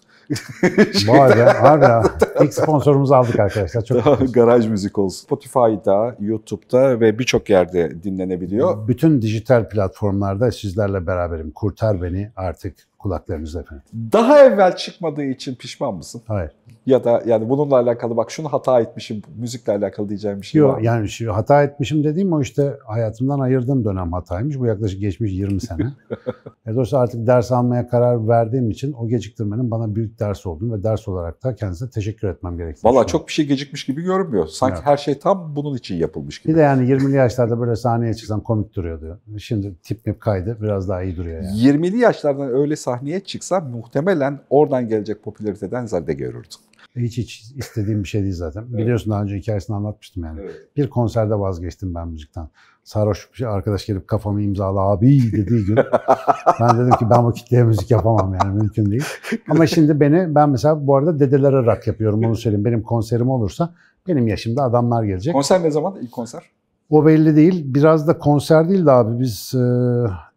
Vay 1.08 1.38
be 1.38 1.43
harbi. 1.43 2.10
İlk 2.43 2.54
sponsorumuzu 2.54 3.13
aldık 3.13 3.39
arkadaşlar. 3.39 3.82
Çok 3.82 4.06
mutluyuz. 4.06 4.32
Garaj 4.32 4.67
Müzik 4.67 4.97
olsun. 4.97 5.26
Spotify'da, 5.26 6.15
YouTube'da 6.19 7.00
ve 7.00 7.19
birçok 7.19 7.50
yerde 7.50 8.04
dinlenebiliyor. 8.04 8.88
Bütün 8.88 9.21
dijital 9.21 9.69
platformlarda 9.69 10.52
sizlerle 10.52 11.08
beraberim. 11.08 11.52
Kurtar 11.52 12.02
beni 12.02 12.32
artık 12.36 12.76
kulaklarınızda 13.00 13.62
efendim. 13.62 13.84
Daha 13.93 14.39
evvel 14.39 14.76
çıkmadığı 14.76 15.23
için 15.23 15.56
pişman 15.56 15.95
mısın? 15.95 16.21
Hayır. 16.28 16.52
Ya 16.86 17.04
da 17.04 17.23
yani 17.26 17.50
bununla 17.50 17.76
alakalı 17.76 18.17
bak 18.17 18.32
şunu 18.32 18.54
hata 18.54 18.82
etmişim, 18.82 19.21
müzikle 19.36 19.73
alakalı 19.73 20.10
diyeceğim 20.10 20.41
bir 20.41 20.45
şey 20.45 20.63
var 20.63 20.67
Yok 20.67 20.78
mı? 20.78 20.86
yani 20.86 21.10
şu 21.10 21.36
hata 21.36 21.63
etmişim 21.63 22.04
dediğim 22.04 22.34
o 22.34 22.41
işte 22.41 22.78
hayatımdan 22.86 23.39
ayırdığım 23.39 23.86
dönem 23.86 24.13
hataymış. 24.13 24.60
Bu 24.60 24.65
yaklaşık 24.65 25.02
geçmiş 25.02 25.32
20 25.32 25.62
sene. 25.62 25.84
e 26.67 26.71
dolayısıyla 26.73 27.04
artık 27.04 27.28
ders 27.28 27.52
almaya 27.52 27.88
karar 27.88 28.28
verdiğim 28.28 28.69
için 28.69 28.93
o 28.93 29.08
geciktirmenin 29.08 29.71
bana 29.71 29.95
büyük 29.95 30.19
ders 30.19 30.45
olduğunu 30.45 30.73
ve 30.73 30.84
ders 30.84 31.08
olarak 31.08 31.43
da 31.43 31.56
kendisine 31.56 31.89
teşekkür 31.89 32.26
etmem 32.27 32.57
gerektiğini 32.57 32.93
Valla 32.93 33.07
çok 33.07 33.27
bir 33.27 33.33
şey 33.33 33.45
gecikmiş 33.45 33.85
gibi 33.85 34.01
görünmüyor. 34.01 34.47
Sanki 34.47 34.75
Evet. 34.75 34.85
her 34.85 34.97
şey 34.97 35.19
tam 35.19 35.55
bunun 35.55 35.75
için 35.75 35.95
yapılmış 35.95 36.41
gibi. 36.41 36.53
Bir 36.53 36.57
de 36.57 36.61
yani 36.61 36.89
20'li 36.89 37.15
yaşlarda 37.15 37.59
böyle 37.59 37.75
sahneye 37.75 38.13
çıksam 38.13 38.41
komik 38.41 38.73
duruyordu. 38.75 39.19
Şimdi 39.37 39.75
tip 39.83 40.05
mip 40.05 40.21
kaydı 40.21 40.57
biraz 40.61 40.89
daha 40.89 41.03
iyi 41.03 41.17
duruyor 41.17 41.43
yani. 41.43 41.57
20'li 41.57 41.97
yaşlardan 41.97 42.49
öyle 42.55 42.75
sahneye 42.75 43.19
çıksa 43.19 43.59
muhtemelen 43.59 44.39
oradan 44.49 44.87
gelecek 44.87 45.23
popülariteden 45.23 45.85
zerde 45.85 46.13
görürdün. 46.13 46.57
Hiç 46.97 47.17
hiç 47.17 47.51
istediğim 47.55 48.03
bir 48.03 48.07
şey 48.07 48.23
değil 48.23 48.33
zaten. 48.33 48.73
Biliyorsun 48.77 49.12
daha 49.12 49.23
önce 49.23 49.36
hikayesini 49.36 49.75
anlatmıştım 49.75 50.23
yani. 50.23 50.39
Evet. 50.41 50.55
Bir 50.77 50.89
konserde 50.89 51.39
vazgeçtim 51.39 51.95
ben 51.95 52.07
müzikten. 52.07 52.49
Sarhoş 52.83 53.29
bir 53.39 53.45
arkadaş 53.45 53.86
gelip 53.86 54.07
kafamı 54.07 54.41
imzala 54.41 54.79
abi 54.79 55.31
dediği 55.31 55.65
gün 55.65 55.75
ben 56.62 56.77
dedim 56.79 56.97
ki 56.99 57.05
ben 57.10 57.23
bu 57.23 57.33
kitleye 57.33 57.63
müzik 57.63 57.91
yapamam 57.91 58.38
yani 58.43 58.57
mümkün 58.57 58.91
değil. 58.91 59.03
Ama 59.49 59.67
şimdi 59.67 59.99
beni 59.99 60.36
ben 60.36 60.49
mesela 60.49 60.88
bu 60.88 60.95
arada 60.95 61.19
dedelere 61.19 61.65
rak 61.65 61.88
yapıyorum 61.88 62.25
onu 62.25 62.36
söyleyeyim. 62.36 62.65
Benim 62.65 62.81
konserim 62.81 63.29
olursa 63.29 63.73
benim 64.07 64.27
yaşımda 64.27 64.63
adamlar 64.63 65.03
gelecek. 65.03 65.33
Konser 65.33 65.63
ne 65.63 65.71
zaman? 65.71 65.95
İlk 66.01 66.12
konser? 66.12 66.43
O 66.89 67.05
belli 67.05 67.36
değil. 67.36 67.73
Biraz 67.73 68.07
da 68.07 68.17
konser 68.17 68.69
değil 68.69 68.86
de 68.86 68.91
abi 68.91 69.19
biz 69.19 69.53
e, 69.55 69.63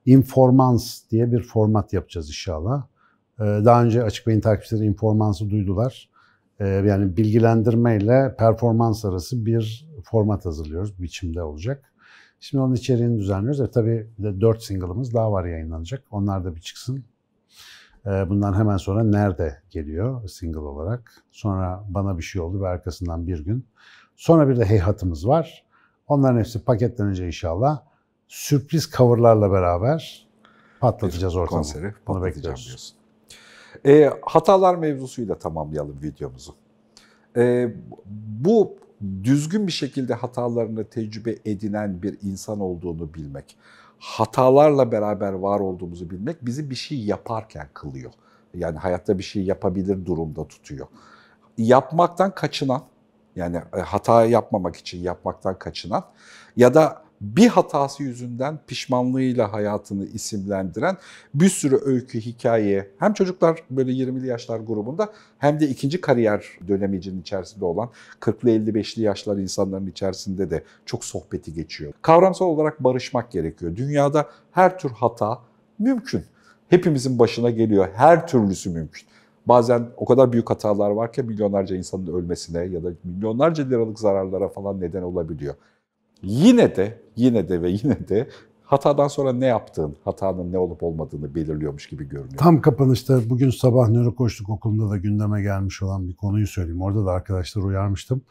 informans 0.07 1.01
diye 1.11 1.33
bir 1.33 1.43
format 1.43 1.93
yapacağız 1.93 2.29
inşallah. 2.29 2.83
E, 3.41 3.45
daha 3.45 3.85
önce 3.85 4.05
Açık 4.05 4.27
Bey'in 4.27 4.41
takipçileri 4.41 4.85
informansı 4.85 5.51
duydular. 5.51 6.10
E, 6.61 6.67
yani 6.67 7.17
bilgilendirme 7.17 7.97
ile 7.97 8.35
performans 8.39 9.05
arası 9.05 9.47
bir 9.47 9.89
format 10.05 10.45
hazırlıyoruz. 10.47 11.03
Biçimde 11.03 11.43
olacak. 11.43 11.93
Şimdi 12.41 12.63
onun 12.63 12.75
içeriğini 12.75 13.19
düzenliyoruz. 13.19 13.61
E, 13.61 13.71
tabii 13.71 14.11
de 14.19 14.41
4 14.41 14.63
single'ımız 14.63 15.15
daha 15.15 15.33
var 15.33 15.45
yayınlanacak. 15.45 16.03
Onlar 16.11 16.45
da 16.45 16.55
bir 16.55 16.61
çıksın. 16.61 17.05
E, 18.07 18.11
bundan 18.29 18.55
hemen 18.55 18.77
sonra 18.77 19.05
Nerede 19.05 19.63
geliyor 19.71 20.29
single 20.29 20.59
olarak. 20.59 21.13
Sonra 21.31 21.85
Bana 21.89 22.19
Bir 22.19 22.23
Şey 22.23 22.43
Oldu 22.43 22.61
ve 22.63 22.69
arkasından 22.69 23.27
bir 23.27 23.45
gün. 23.45 23.67
Sonra 24.17 24.49
bir 24.49 24.57
de 24.57 24.65
Heyhat'ımız 24.65 25.29
var. 25.29 25.65
Onların 26.09 26.39
hepsi 26.39 26.65
paketlenince 26.65 27.27
inşallah 27.27 27.83
sürpriz 28.29 28.91
coverlarla 28.91 29.53
beraber 29.53 30.29
patlatacağız 30.81 31.37
ortamı. 31.37 31.63
Konseri 31.63 31.95
Bunu 32.07 32.25
bekliyoruz. 32.25 32.67
diyorsun. 32.67 33.00
E, 33.87 34.11
hatalar 34.23 34.75
mevzusuyla 34.75 35.39
tamamlayalım 35.39 36.03
videomuzu. 36.03 36.55
E, 37.37 37.75
bu 38.45 38.77
düzgün 39.25 39.67
bir 39.67 39.73
şekilde 39.73 40.15
hatalarını 40.15 40.85
tecrübe 40.85 41.37
edinen 41.45 42.03
bir 42.03 42.19
insan 42.23 42.61
olduğunu 42.61 43.15
bilmek, 43.15 43.57
hatalarla 43.99 44.93
beraber 44.93 45.33
var 45.33 45.61
olduğumuzu 45.61 46.11
bilmek 46.11 46.47
bizi 46.47 46.71
bir 46.71 46.75
şey 46.75 47.05
yaparken 47.05 47.69
kılıyor. 47.75 48.13
Yani 48.55 48.79
hayatta 48.79 49.19
bir 49.19 49.23
şey 49.23 49.43
yapabilir 49.43 50.07
durumda 50.07 50.49
tutuyor. 50.49 50.87
Yapmaktan 51.59 52.35
kaçınan, 52.35 52.83
yani 53.37 53.57
e, 53.77 53.81
hata 53.81 54.25
yapmamak 54.25 54.77
için 54.77 54.99
yapmaktan 54.99 55.59
kaçınan 55.59 56.05
ya 56.57 56.75
da 56.75 57.03
bir 57.21 57.49
hatası 57.49 58.03
yüzünden 58.03 58.59
pişmanlığıyla 58.67 59.53
hayatını 59.53 60.07
isimlendiren 60.07 60.97
bir 61.35 61.49
sürü 61.49 61.81
öykü, 61.85 62.21
hikaye 62.21 62.91
hem 62.99 63.13
çocuklar 63.13 63.63
böyle 63.71 63.91
20'li 63.93 64.27
yaşlar 64.27 64.61
grubunda 64.61 65.13
hem 65.39 65.61
de 65.61 65.69
ikinci 65.69 66.01
kariyer 66.01 66.45
dönemicinin 66.69 67.21
içerisinde 67.21 67.65
olan 67.65 67.91
40'lı 68.21 68.51
55'li 68.51 69.03
yaşlar 69.03 69.37
insanların 69.37 69.87
içerisinde 69.87 70.51
de 70.51 70.65
çok 70.87 71.05
sohbeti 71.05 71.55
geçiyor. 71.55 71.93
Kavramsal 72.03 72.47
olarak 72.47 72.85
barışmak 72.85 73.31
gerekiyor. 73.31 73.77
Dünyada 73.77 74.29
her 74.53 74.79
tür 74.79 74.91
hata 74.91 75.39
mümkün. 75.79 76.25
Hepimizin 76.69 77.19
başına 77.19 77.51
geliyor. 77.51 77.89
Her 77.95 78.27
türlüsü 78.27 78.71
mümkün. 78.71 79.05
Bazen 79.47 79.89
o 79.97 80.05
kadar 80.05 80.33
büyük 80.33 80.51
hatalar 80.51 80.91
var 80.91 81.13
ki 81.13 81.23
milyonlarca 81.23 81.77
insanın 81.77 82.07
ölmesine 82.07 82.65
ya 82.65 82.85
da 82.85 82.89
milyonlarca 83.05 83.65
liralık 83.65 83.99
zararlara 83.99 84.49
falan 84.49 84.81
neden 84.81 85.03
olabiliyor. 85.03 85.55
Yine 86.23 86.77
de, 86.77 87.01
yine 87.17 87.49
de 87.49 87.63
ve 87.63 87.71
yine 87.71 88.09
de 88.09 88.29
hatadan 88.63 89.09
sonra 89.09 89.33
ne 89.33 89.47
yaptığın, 89.47 89.97
hatanın 90.05 90.53
ne 90.53 90.59
olup 90.59 90.83
olmadığını 90.83 91.35
belirliyormuş 91.35 91.87
gibi 91.87 92.09
görünüyor. 92.09 92.39
Tam 92.39 92.61
kapanışta 92.61 93.31
bugün 93.31 93.51
sabah 93.51 93.89
nörokoçluk 93.89 94.49
okulunda 94.49 94.91
da 94.91 94.97
gündeme 94.97 95.43
gelmiş 95.43 95.83
olan 95.83 96.09
bir 96.09 96.15
konuyu 96.15 96.47
söyleyeyim. 96.47 96.83
Orada 96.83 97.07
da 97.07 97.11
arkadaşlar 97.11 97.63
uyarmıştım. 97.63 98.23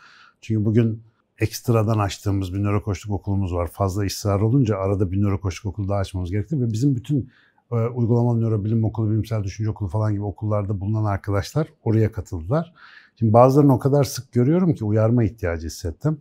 Çünkü 0.41 0.65
bugün 0.65 1.04
ekstradan 1.39 1.99
açtığımız 1.99 2.54
bir 2.54 2.63
nörokoçluk 2.63 3.13
okulumuz 3.13 3.54
var. 3.54 3.67
Fazla 3.67 4.06
ısrar 4.06 4.41
olunca 4.41 4.78
arada 4.78 5.12
bir 5.12 5.21
nörokoçluk 5.21 5.73
okulu 5.73 5.89
daha 5.89 5.97
açmamız 5.97 6.32
gerekti. 6.32 6.62
Ve 6.62 6.71
bizim 6.71 6.95
bütün 6.95 7.30
e, 7.71 7.75
uygulamalı 7.75 8.41
nörobilim 8.41 8.84
okulu, 8.84 9.12
bilimsel 9.12 9.43
düşünce 9.43 9.69
okulu 9.69 9.89
falan 9.89 10.13
gibi 10.13 10.23
okullarda 10.23 10.80
bulunan 10.80 11.06
arkadaşlar 11.06 11.67
oraya 11.84 12.12
katıldılar. 12.12 12.73
Şimdi 13.15 13.34
bazılarını 13.34 13.73
o 13.73 13.80
kadar 13.80 14.04
sık 14.04 14.32
görüyorum 14.32 14.73
ki 14.73 14.86
uyarma 14.86 15.23
ihtiyacı 15.23 15.67
hissettim. 15.67 16.19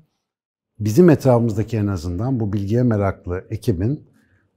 Bizim 0.80 1.10
etrafımızdaki 1.10 1.76
en 1.76 1.86
azından 1.86 2.40
bu 2.40 2.52
bilgiye 2.52 2.82
meraklı 2.82 3.44
ekibin 3.50 4.08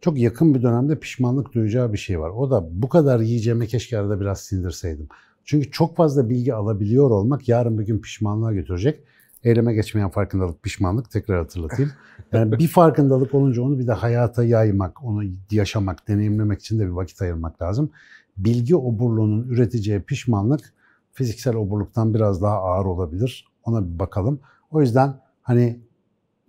çok 0.02 0.18
yakın 0.18 0.56
bir 0.56 0.64
dönemde 0.64 1.00
pişmanlık 1.00 1.54
duyacağı 1.54 1.94
bir 1.94 1.98
şey 1.98 2.20
var. 2.20 2.30
O 2.30 2.52
da 2.52 2.82
bu 2.82 2.90
kadar 2.90 3.20
yiyeceğime 3.20 3.68
keşke 3.68 3.98
arada 3.98 4.20
biraz 4.20 4.42
sindirseydim. 4.42 5.08
Çünkü 5.46 5.72
çok 5.72 5.96
fazla 5.96 6.30
bilgi 6.30 6.54
alabiliyor 6.54 7.12
olmak 7.12 7.50
yarın 7.50 7.80
bir 7.80 7.86
gün 7.86 8.00
pişmanlığa 8.00 8.54
götürecek. 8.54 9.04
Eyleme 9.44 9.74
geçmeyen 9.74 10.10
farkındalık, 10.10 10.64
pişmanlık 10.64 11.12
tekrar 11.12 11.38
hatırlatayım. 11.38 11.92
Yani 12.32 12.60
bir 12.60 12.68
farkındalık 12.68 13.34
olunca 13.34 13.62
onu 13.62 13.80
bir 13.80 13.88
de 13.88 13.92
hayata 13.92 14.44
yaymak, 14.44 15.04
onu 15.04 15.24
yaşamak, 15.52 16.08
deneyimlemek 16.08 16.60
için 16.60 16.80
de 16.80 16.86
bir 16.86 16.92
vakit 16.92 17.22
ayırmak 17.22 17.62
lazım. 17.62 17.92
Bilgi 18.38 18.76
oburluğunun 18.76 19.48
üreteceği 19.48 20.02
pişmanlık 20.02 20.74
fiziksel 21.12 21.56
oburluktan 21.56 22.14
biraz 22.14 22.42
daha 22.42 22.56
ağır 22.56 22.86
olabilir. 22.86 23.48
Ona 23.64 23.94
bir 23.94 24.00
bakalım. 24.00 24.40
O 24.72 24.82
yüzden 24.82 25.14
hani 25.42 25.80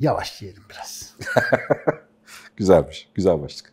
yavaş 0.02 0.42
yiyelim 0.42 0.62
biraz. 0.70 1.16
Güzelmiş, 2.56 3.08
güzel 3.14 3.42
başlık. 3.42 3.71